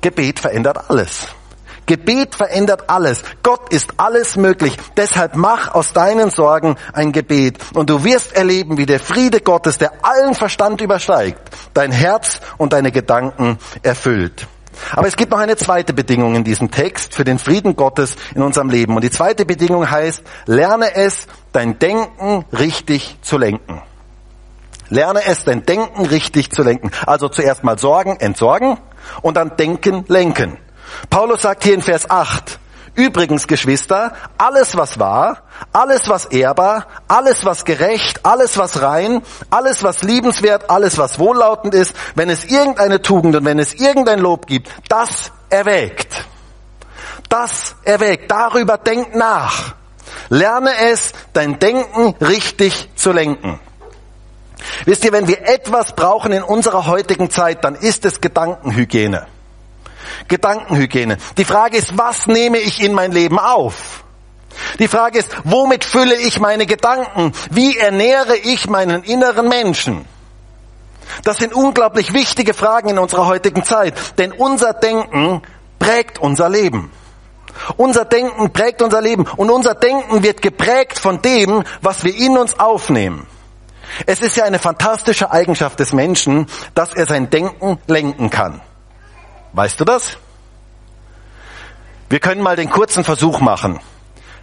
[0.00, 1.28] Gebet verändert alles.
[1.90, 3.22] Gebet verändert alles.
[3.42, 4.76] Gott ist alles möglich.
[4.96, 7.58] Deshalb mach aus deinen Sorgen ein Gebet.
[7.74, 11.40] Und du wirst erleben, wie der Friede Gottes, der allen Verstand übersteigt,
[11.74, 14.46] dein Herz und deine Gedanken erfüllt.
[14.92, 18.42] Aber es gibt noch eine zweite Bedingung in diesem Text für den Frieden Gottes in
[18.42, 18.94] unserem Leben.
[18.94, 23.82] Und die zweite Bedingung heißt, lerne es, dein Denken richtig zu lenken.
[24.88, 26.90] Lerne es, dein Denken richtig zu lenken.
[27.06, 28.78] Also zuerst mal Sorgen, entsorgen
[29.22, 30.58] und dann Denken, lenken.
[31.08, 32.58] Paulus sagt hier in Vers 8,
[33.00, 35.38] Übrigens, Geschwister, alles was wahr,
[35.72, 41.74] alles was ehrbar, alles was gerecht, alles was rein, alles was liebenswert, alles was wohllautend
[41.74, 46.26] ist, wenn es irgendeine Tugend und wenn es irgendein Lob gibt, das erwägt.
[47.30, 48.30] Das erwägt.
[48.30, 49.74] Darüber denk nach.
[50.28, 53.60] Lerne es, dein Denken richtig zu lenken.
[54.84, 59.26] Wisst ihr, wenn wir etwas brauchen in unserer heutigen Zeit, dann ist es Gedankenhygiene.
[60.28, 61.18] Gedankenhygiene.
[61.36, 64.04] Die Frage ist, was nehme ich in mein Leben auf?
[64.78, 67.32] Die Frage ist, womit fülle ich meine Gedanken?
[67.50, 70.04] Wie ernähre ich meinen inneren Menschen?
[71.24, 75.42] Das sind unglaublich wichtige Fragen in unserer heutigen Zeit, denn unser Denken
[75.78, 76.90] prägt unser Leben.
[77.76, 82.38] Unser Denken prägt unser Leben und unser Denken wird geprägt von dem, was wir in
[82.38, 83.26] uns aufnehmen.
[84.06, 88.60] Es ist ja eine fantastische Eigenschaft des Menschen, dass er sein Denken lenken kann.
[89.52, 90.16] Weißt du das?
[92.08, 93.80] Wir können mal den kurzen Versuch machen.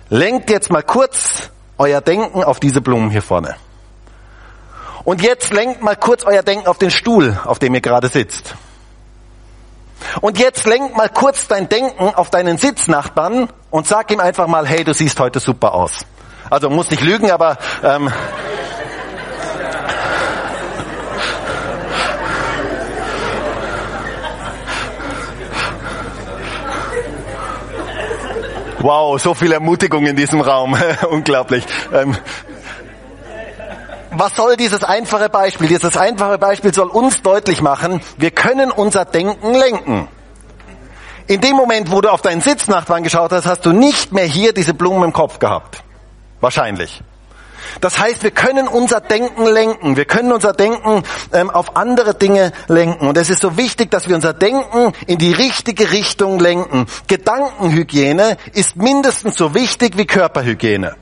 [0.09, 3.55] Lenkt jetzt mal kurz euer Denken auf diese Blumen hier vorne.
[5.03, 8.55] Und jetzt lenkt mal kurz euer Denken auf den Stuhl, auf dem ihr gerade sitzt.
[10.21, 14.67] Und jetzt lenk mal kurz dein Denken auf deinen Sitznachbarn und sag ihm einfach mal,
[14.67, 16.05] hey, du siehst heute super aus.
[16.49, 18.11] Also muss nicht lügen, aber ähm,
[28.79, 30.77] Wow, so viel Ermutigung in diesem Raum.
[31.09, 31.65] Unglaublich.
[31.93, 32.15] Ähm,
[34.11, 35.67] was soll dieses einfache Beispiel?
[35.67, 40.07] Dieses einfache Beispiel soll uns deutlich machen, wir können unser Denken lenken.
[41.27, 44.53] In dem Moment, wo du auf deinen Sitznachbarn geschaut hast, hast du nicht mehr hier
[44.53, 45.83] diese Blumen im Kopf gehabt.
[46.39, 47.03] Wahrscheinlich.
[47.81, 49.95] Das heißt, wir können unser Denken lenken.
[49.95, 51.03] Wir können unser Denken
[51.33, 53.07] ähm, auf andere Dinge lenken.
[53.07, 56.87] Und es ist so wichtig, dass wir unser Denken in die richtige Richtung lenken.
[57.07, 60.95] Gedankenhygiene ist mindestens so wichtig wie Körperhygiene.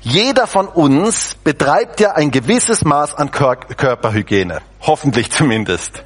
[0.00, 4.60] Jeder von uns betreibt ja ein gewisses Maß an Körperhygiene.
[4.82, 6.04] Hoffentlich zumindest.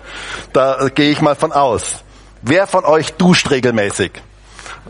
[0.53, 2.05] Da gehe ich mal von aus.
[2.43, 4.13] Wer von euch duscht regelmäßig?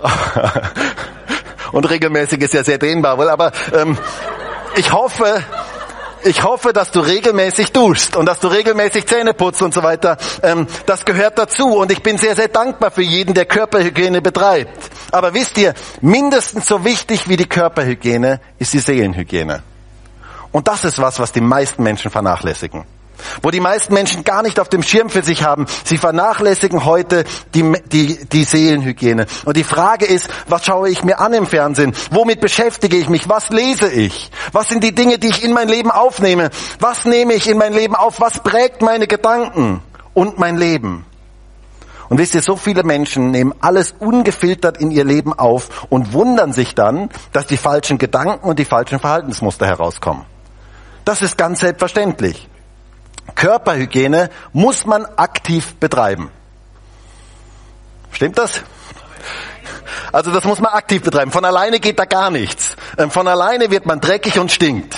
[1.73, 3.97] Und regelmäßig ist ja sehr dehnbar, wohl, aber ähm,
[4.77, 5.43] ich hoffe,
[6.25, 10.17] ich hoffe, dass du regelmäßig duschst und dass du regelmäßig Zähne putzt und so weiter.
[10.43, 14.91] Ähm, das gehört dazu und ich bin sehr, sehr dankbar für jeden, der Körperhygiene betreibt.
[15.11, 19.63] Aber wisst ihr, mindestens so wichtig wie die Körperhygiene ist die Seelenhygiene.
[20.51, 22.85] Und das ist was, was die meisten Menschen vernachlässigen
[23.43, 25.67] wo die meisten Menschen gar nicht auf dem Schirm für sich haben.
[25.85, 29.27] Sie vernachlässigen heute die, die, die Seelenhygiene.
[29.45, 31.95] Und die Frage ist, was schaue ich mir an im Fernsehen?
[32.11, 33.29] Womit beschäftige ich mich?
[33.29, 34.31] Was lese ich?
[34.53, 36.51] Was sind die Dinge, die ich in mein Leben aufnehme?
[36.81, 38.21] Was nehme ich in mein Leben auf?
[38.21, 39.83] Was prägt meine Gedanken
[40.15, 41.05] und mein Leben?
[42.09, 46.53] Und wisst ihr, so viele Menschen nehmen alles ungefiltert in ihr Leben auf und wundern
[46.53, 50.25] sich dann, dass die falschen Gedanken und die falschen Verhaltensmuster herauskommen.
[51.05, 52.49] Das ist ganz selbstverständlich.
[53.35, 56.31] Körperhygiene muss man aktiv betreiben.
[58.11, 58.63] Stimmt das?
[60.13, 61.31] Also das muss man aktiv betreiben.
[61.31, 62.77] Von alleine geht da gar nichts.
[62.97, 64.97] Ähm, von alleine wird man dreckig und stinkt.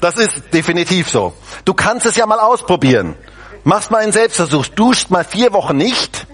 [0.00, 1.34] Das ist definitiv so.
[1.64, 3.16] Du kannst es ja mal ausprobieren.
[3.64, 4.68] Machst mal einen Selbstversuch.
[4.68, 6.27] Duscht mal vier Wochen nicht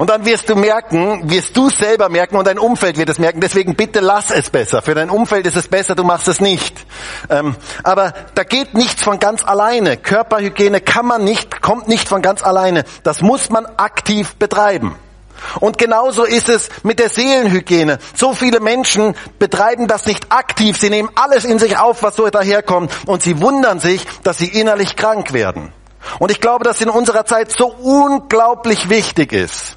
[0.00, 3.42] und dann wirst du merken, wirst du selber merken und dein Umfeld wird es merken.
[3.42, 4.80] Deswegen bitte lass es besser.
[4.80, 6.74] Für dein Umfeld ist es besser, du machst es nicht.
[7.28, 9.98] Ähm, aber da geht nichts von ganz alleine.
[9.98, 12.84] Körperhygiene kann man nicht, kommt nicht von ganz alleine.
[13.02, 14.96] Das muss man aktiv betreiben.
[15.60, 17.98] Und genauso ist es mit der Seelenhygiene.
[18.14, 20.78] So viele Menschen betreiben das nicht aktiv.
[20.78, 22.90] Sie nehmen alles in sich auf, was so daherkommt.
[23.04, 25.74] Und sie wundern sich, dass sie innerlich krank werden.
[26.18, 29.76] Und ich glaube, dass in unserer Zeit so unglaublich wichtig ist,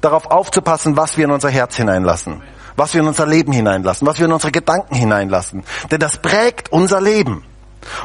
[0.00, 2.42] darauf aufzupassen, was wir in unser Herz hineinlassen,
[2.76, 5.64] was wir in unser Leben hineinlassen, was wir in unsere Gedanken hineinlassen.
[5.90, 7.44] Denn das prägt unser Leben.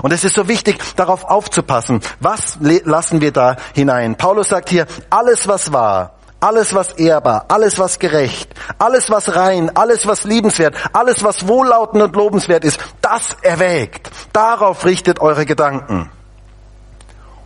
[0.02, 4.16] Und es ist so wichtig, darauf aufzupassen, was lassen wir da hinein.
[4.16, 9.76] Paulus sagt hier, alles was wahr, alles was ehrbar, alles was gerecht, alles was rein,
[9.76, 14.10] alles was liebenswert, alles was wohllautend und lobenswert ist, das erwägt.
[14.32, 16.10] Darauf richtet eure Gedanken.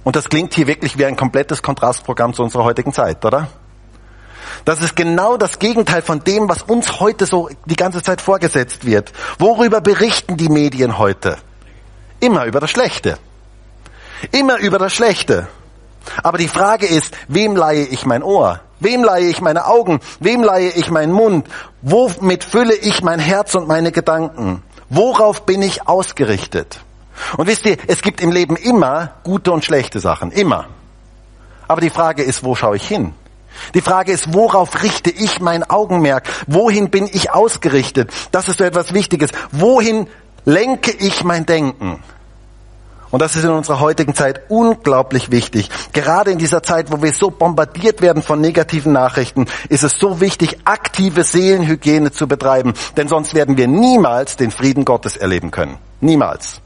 [0.04, 3.48] Und das klingt hier wirklich wie ein komplettes Kontrastprogramm zu unserer heutigen Zeit, oder?
[4.66, 8.86] Das ist genau das Gegenteil von dem, was uns heute so die ganze Zeit vorgesetzt
[8.86, 9.12] wird.
[9.38, 11.38] Worüber berichten die Medien heute?
[12.20, 13.18] Immer über das Schlechte.
[14.32, 15.48] Immer über das Schlechte.
[16.24, 18.62] Aber die Frage ist, wem leihe ich mein Ohr?
[18.80, 20.00] Wem leihe ich meine Augen?
[20.20, 21.48] Wem leihe ich meinen Mund?
[21.82, 24.64] Womit fülle ich mein Herz und meine Gedanken?
[24.90, 26.80] Worauf bin ich ausgerichtet?
[27.38, 30.32] Und wisst ihr, es gibt im Leben immer gute und schlechte Sachen.
[30.32, 30.68] Immer.
[31.68, 33.14] Aber die Frage ist, wo schaue ich hin?
[33.74, 36.28] Die Frage ist, worauf richte ich mein Augenmerk?
[36.48, 38.12] Wohin bin ich ausgerichtet?
[38.32, 39.32] Das ist so etwas Wichtiges.
[39.52, 40.08] Wohin
[40.46, 42.04] lenke ich mein Denken?
[43.12, 45.70] Und das ist in unserer heutigen Zeit unglaublich wichtig.
[45.94, 50.22] Gerade in dieser Zeit, wo wir so bombardiert werden von negativen Nachrichten, ist es so
[50.22, 52.74] wichtig, aktive Seelenhygiene zu betreiben.
[52.98, 55.78] Denn sonst werden wir niemals den Frieden Gottes erleben können.
[56.02, 56.62] Niemals.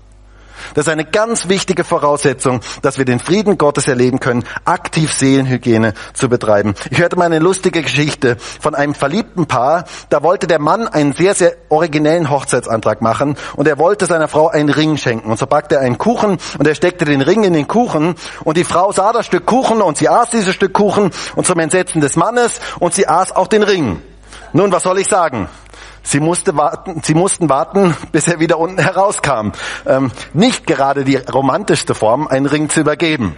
[0.73, 5.93] Das ist eine ganz wichtige Voraussetzung, dass wir den Frieden Gottes erleben können, aktiv Seelenhygiene
[6.13, 6.73] zu betreiben.
[6.89, 9.85] Ich hörte mal eine lustige Geschichte von einem verliebten Paar.
[10.09, 14.47] Da wollte der Mann einen sehr, sehr originellen Hochzeitsantrag machen und er wollte seiner Frau
[14.47, 15.29] einen Ring schenken.
[15.29, 18.57] Und so backte er einen Kuchen und er steckte den Ring in den Kuchen und
[18.57, 22.01] die Frau sah das Stück Kuchen und sie aß dieses Stück Kuchen und zum Entsetzen
[22.01, 24.01] des Mannes und sie aß auch den Ring.
[24.53, 25.49] Nun, was soll ich sagen?
[26.03, 29.51] Sie, musste warten, sie mussten warten, bis er wieder unten herauskam.
[29.85, 33.35] Ähm, nicht gerade die romantischste Form, einen Ring zu übergeben.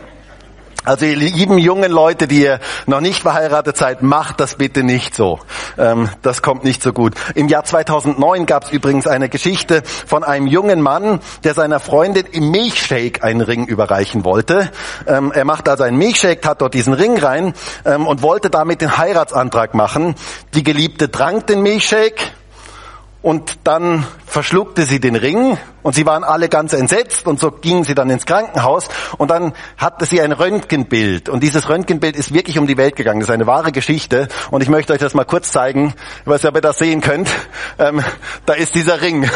[0.85, 5.15] Also ihr lieben jungen Leute, die ihr noch nicht verheiratet seid, macht das bitte nicht
[5.15, 5.39] so.
[5.79, 7.15] Ähm, das kommt nicht so gut.
[7.33, 12.27] Im Jahr 2009 gab es übrigens eine Geschichte von einem jungen Mann, der seiner Freundin
[12.31, 14.69] im Milchshake einen Ring überreichen wollte.
[15.07, 18.81] Ähm, er macht also einen Milchshake, hat dort diesen Ring rein ähm, und wollte damit
[18.81, 20.13] den Heiratsantrag machen.
[20.53, 22.31] Die Geliebte trank den Milchshake
[23.25, 27.83] und dann verschluckte sie den Ring und sie waren alle ganz entsetzt und so gingen
[27.83, 32.59] sie dann ins Krankenhaus und dann hatte sie ein Röntgenbild und dieses Röntgenbild ist wirklich
[32.59, 33.21] um die Welt gegangen.
[33.21, 35.95] Das ist eine wahre Geschichte und ich möchte euch das mal kurz zeigen,
[36.25, 37.27] was ihr das sehen könnt.
[37.79, 38.03] Ähm,
[38.45, 39.27] da ist dieser Ring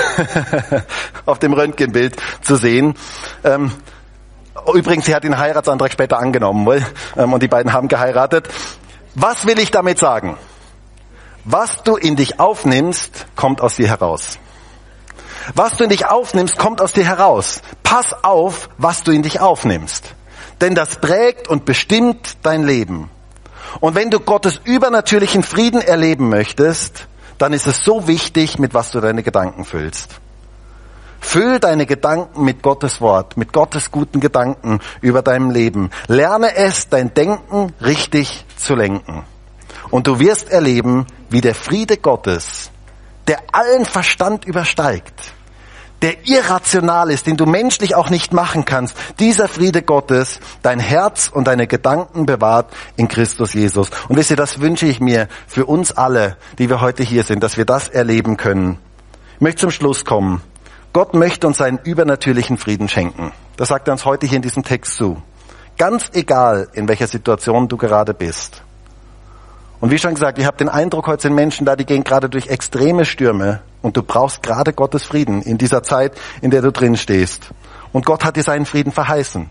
[1.25, 2.93] auf dem Röntgenbild zu sehen.
[3.43, 3.71] Ähm,
[4.71, 6.85] übrigens, sie hat den Heiratsantrag später angenommen
[7.17, 8.49] ähm, und die beiden haben geheiratet.
[9.15, 10.37] Was will ich damit sagen?
[11.52, 14.38] Was du in dich aufnimmst, kommt aus dir heraus.
[15.56, 17.64] Was du in dich aufnimmst, kommt aus dir heraus.
[17.82, 20.14] Pass auf, was du in dich aufnimmst.
[20.62, 23.10] Denn das prägt und bestimmt dein Leben.
[23.80, 27.08] Und wenn du Gottes übernatürlichen Frieden erleben möchtest,
[27.39, 30.20] dann ist es so wichtig, mit was du deine Gedanken füllst.
[31.20, 35.89] Füll deine Gedanken mit Gottes Wort, mit Gottes guten Gedanken über deinem Leben.
[36.06, 39.26] Lerne es, dein Denken richtig zu lenken.
[39.91, 42.71] Und du wirst erleben, wie der Friede Gottes,
[43.27, 45.33] der allen Verstand übersteigt,
[46.01, 51.29] der irrational ist, den du menschlich auch nicht machen kannst, dieser Friede Gottes dein Herz
[51.33, 53.89] und deine Gedanken bewahrt in Christus Jesus.
[54.07, 57.43] Und wisst ihr, das wünsche ich mir für uns alle, die wir heute hier sind,
[57.43, 58.77] dass wir das erleben können.
[59.35, 60.41] Ich möchte zum Schluss kommen.
[60.93, 63.31] Gott möchte uns seinen übernatürlichen Frieden schenken.
[63.57, 65.21] Das sagt er uns heute hier in diesem Text zu.
[65.77, 68.63] Ganz egal, in welcher Situation du gerade bist.
[69.82, 72.30] Und wie schon gesagt, ich habe den Eindruck, heute sind Menschen da, die gehen gerade
[72.30, 76.71] durch extreme Stürme und du brauchst gerade Gottes Frieden in dieser Zeit, in der du
[76.71, 77.49] drin stehst.
[77.93, 79.49] Und Gott hat dir seinen Frieden verheißen.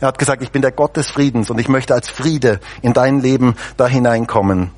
[0.00, 2.92] Er hat gesagt, ich bin der Gott des Friedens und ich möchte als Friede in
[2.92, 4.70] dein Leben da hineinkommen.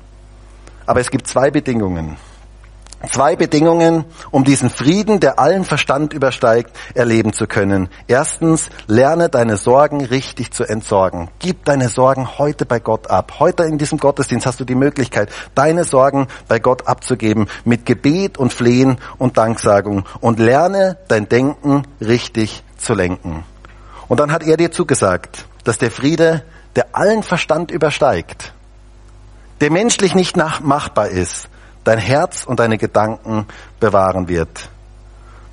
[0.85, 2.15] Aber es gibt zwei Bedingungen.
[3.05, 7.89] Zwei Bedingungen, um diesen Frieden, der allen Verstand übersteigt, erleben zu können.
[8.07, 11.29] Erstens, lerne deine Sorgen richtig zu entsorgen.
[11.37, 13.35] Gib deine Sorgen heute bei Gott ab.
[13.39, 18.39] Heute in diesem Gottesdienst hast du die Möglichkeit, deine Sorgen bei Gott abzugeben mit Gebet
[18.39, 23.43] und Flehen und Danksagung und lerne dein Denken richtig zu lenken.
[24.07, 26.43] Und dann hat er dir zugesagt, dass der Friede,
[26.75, 28.53] der allen Verstand übersteigt,
[29.61, 31.47] der menschlich nicht nachmachbar ist,
[31.87, 33.45] dein Herz und deine Gedanken
[33.79, 34.69] bewahren wird.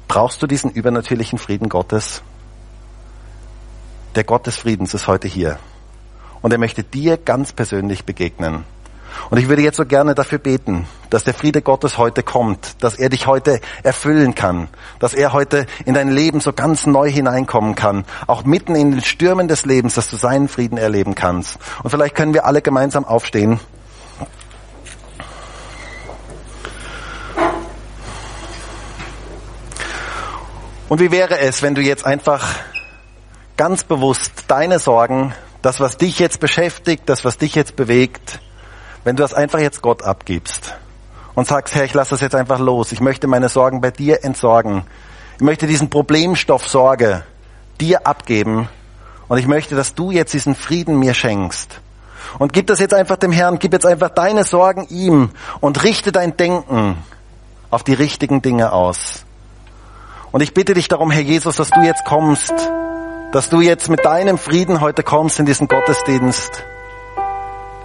[0.08, 2.22] Brauchst du diesen übernatürlichen Frieden Gottes?
[4.16, 5.58] Der Gott des Friedens ist heute hier.
[6.42, 8.64] Und er möchte dir ganz persönlich begegnen.
[9.30, 12.96] Und ich würde jetzt so gerne dafür beten, dass der Friede Gottes heute kommt, dass
[12.96, 14.66] er dich heute erfüllen kann,
[14.98, 19.02] dass er heute in dein Leben so ganz neu hineinkommen kann, auch mitten in den
[19.02, 21.58] Stürmen des Lebens, dass du seinen Frieden erleben kannst.
[21.84, 23.60] Und vielleicht können wir alle gemeinsam aufstehen.
[30.88, 32.56] Und wie wäre es, wenn du jetzt einfach
[33.56, 38.40] ganz bewusst deine Sorgen, das, was dich jetzt beschäftigt, das, was dich jetzt bewegt,
[39.02, 40.74] wenn du das einfach jetzt Gott abgibst
[41.34, 42.92] und sagst, Herr, ich lasse das jetzt einfach los.
[42.92, 44.84] Ich möchte meine Sorgen bei dir entsorgen.
[45.36, 47.24] Ich möchte diesen Problemstoff Sorge
[47.80, 48.68] dir abgeben
[49.28, 51.80] und ich möchte, dass du jetzt diesen Frieden mir schenkst.
[52.38, 55.30] Und gib das jetzt einfach dem Herrn, gib jetzt einfach deine Sorgen ihm
[55.60, 56.98] und richte dein Denken
[57.70, 59.24] auf die richtigen Dinge aus.
[60.34, 62.52] Und ich bitte dich darum, Herr Jesus, dass du jetzt kommst,
[63.30, 66.64] dass du jetzt mit deinem Frieden heute kommst in diesen Gottesdienst.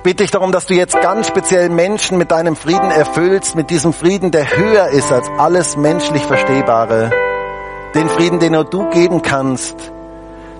[0.01, 3.93] Bitte ich darum, dass du jetzt ganz speziell Menschen mit deinem Frieden erfüllst, mit diesem
[3.93, 7.11] Frieden, der höher ist als alles menschlich Verstehbare.
[7.93, 9.75] Den Frieden, den nur du geben kannst,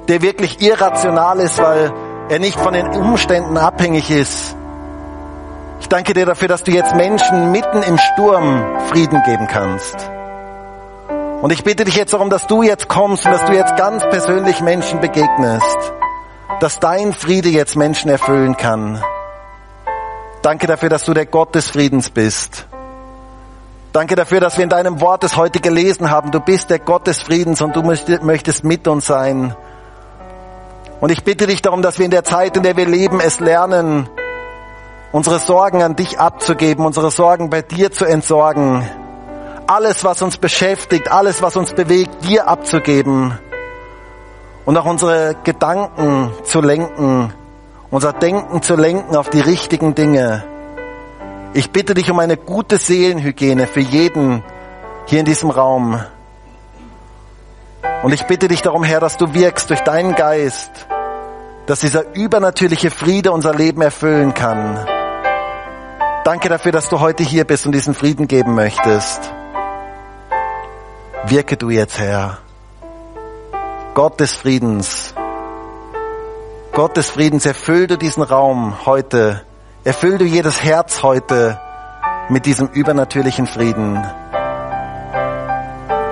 [0.08, 1.92] der wirklich irrational ist, weil
[2.30, 4.56] er nicht von den Umständen abhängig ist.
[5.80, 10.12] Ich danke dir dafür, dass du jetzt Menschen mitten im Sturm Frieden geben kannst.
[11.42, 14.04] Und ich bitte dich jetzt darum, dass du jetzt kommst und dass du jetzt ganz
[14.04, 15.94] persönlich Menschen begegnest,
[16.60, 19.02] dass dein Friede jetzt Menschen erfüllen kann.
[20.42, 22.68] Danke dafür, dass du der Gott des Friedens bist.
[23.94, 26.32] Danke dafür, dass wir in deinem Wort es heute gelesen haben.
[26.32, 29.56] Du bist der Gott des Friedens und du möchtest mit uns sein.
[31.00, 33.40] Und ich bitte dich darum, dass wir in der Zeit, in der wir leben, es
[33.40, 34.10] lernen,
[35.14, 38.86] unsere Sorgen an dich abzugeben, unsere Sorgen bei dir zu entsorgen
[39.70, 43.38] alles, was uns beschäftigt, alles, was uns bewegt, dir abzugeben
[44.66, 47.32] und auch unsere Gedanken zu lenken,
[47.92, 50.44] unser Denken zu lenken auf die richtigen Dinge.
[51.54, 54.44] Ich bitte dich um eine gute Seelenhygiene für jeden
[55.06, 56.00] hier in diesem Raum.
[58.02, 60.88] Und ich bitte dich darum, Herr, dass du wirkst durch deinen Geist,
[61.68, 64.80] dass dieser übernatürliche Friede unser Leben erfüllen kann.
[66.24, 69.34] Danke dafür, dass du heute hier bist und diesen Frieden geben möchtest.
[71.26, 72.38] Wirke du jetzt, Herr.
[73.94, 75.14] Gott des Friedens.
[76.72, 79.42] Gott des Friedens, erfüll du diesen Raum heute.
[79.84, 81.60] Erfüll du jedes Herz heute
[82.30, 84.02] mit diesem übernatürlichen Frieden.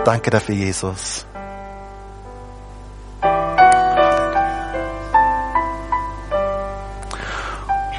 [0.03, 1.25] Danke dafür, Jesus.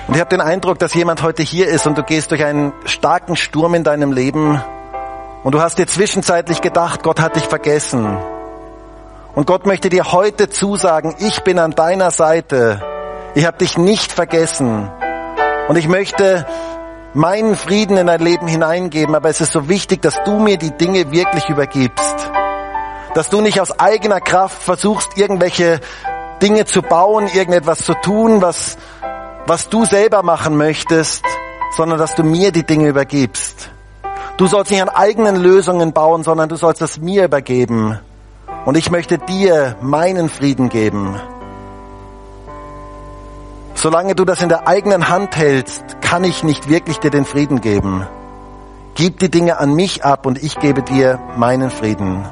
[0.07, 2.73] Und ich habe den Eindruck, dass jemand heute hier ist und du gehst durch einen
[2.87, 4.63] starken Sturm in deinem Leben
[5.45, 8.16] und du hast dir zwischenzeitlich gedacht, Gott hat dich vergessen.
[9.34, 12.82] Und Gott möchte dir heute zusagen, ich bin an deiner Seite.
[13.34, 14.91] Ich habe dich nicht vergessen.
[15.68, 16.47] Und ich möchte
[17.14, 20.72] meinen Frieden in dein Leben hineingeben, aber es ist so wichtig, dass du mir die
[20.72, 22.30] Dinge wirklich übergibst.
[23.14, 25.80] Dass du nicht aus eigener Kraft versuchst, irgendwelche
[26.43, 28.76] Dinge zu bauen, irgendetwas zu tun, was
[29.49, 31.24] was du selber machen möchtest,
[31.74, 33.70] sondern dass du mir die Dinge übergibst.
[34.39, 37.99] Du sollst nicht an eigenen Lösungen bauen, sondern du sollst es mir übergeben.
[38.64, 41.20] Und ich möchte dir meinen Frieden geben.
[43.74, 47.61] Solange du das in der eigenen Hand hältst, kann ich nicht wirklich dir den Frieden
[47.61, 48.07] geben.
[48.95, 52.24] Gib die Dinge an mich ab und ich gebe dir meinen Frieden.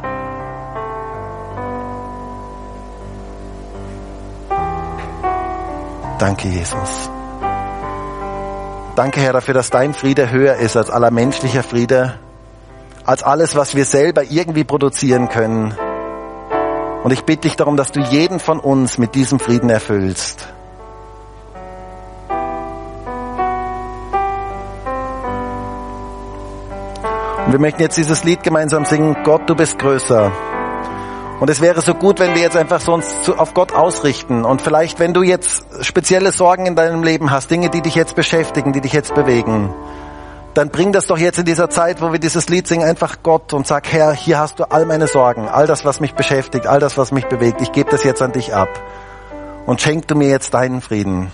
[6.21, 7.11] Danke, Jesus.
[8.97, 12.19] Danke, Herr, dafür, dass dein Friede höher ist als aller menschlicher Friede,
[13.05, 15.75] als alles, was wir selber irgendwie produzieren können.
[17.05, 20.49] Und ich bitte dich darum, dass du jeden von uns mit diesem Frieden erfüllst.
[27.45, 30.33] Und wir möchten jetzt dieses Lied gemeinsam singen, Gott, du bist größer.
[31.39, 34.45] Und es wäre so gut, wenn wir jetzt einfach so uns auf Gott ausrichten.
[34.45, 38.17] Und vielleicht, wenn du jetzt spezielle Sorgen in deinem Leben hast, Dinge, die dich jetzt
[38.17, 39.75] beschäftigen, die dich jetzt bewegen,
[40.55, 43.53] dann bring das doch jetzt in dieser Zeit, wo wir dieses Lied singen, einfach Gott
[43.53, 46.81] und sag, Herr, hier hast du all meine Sorgen, all das, was mich beschäftigt, all
[46.81, 47.61] das, was mich bewegt.
[47.61, 48.71] Ich gebe das jetzt an dich ab.
[49.67, 51.31] Und schenk du mir jetzt deinen Frieden.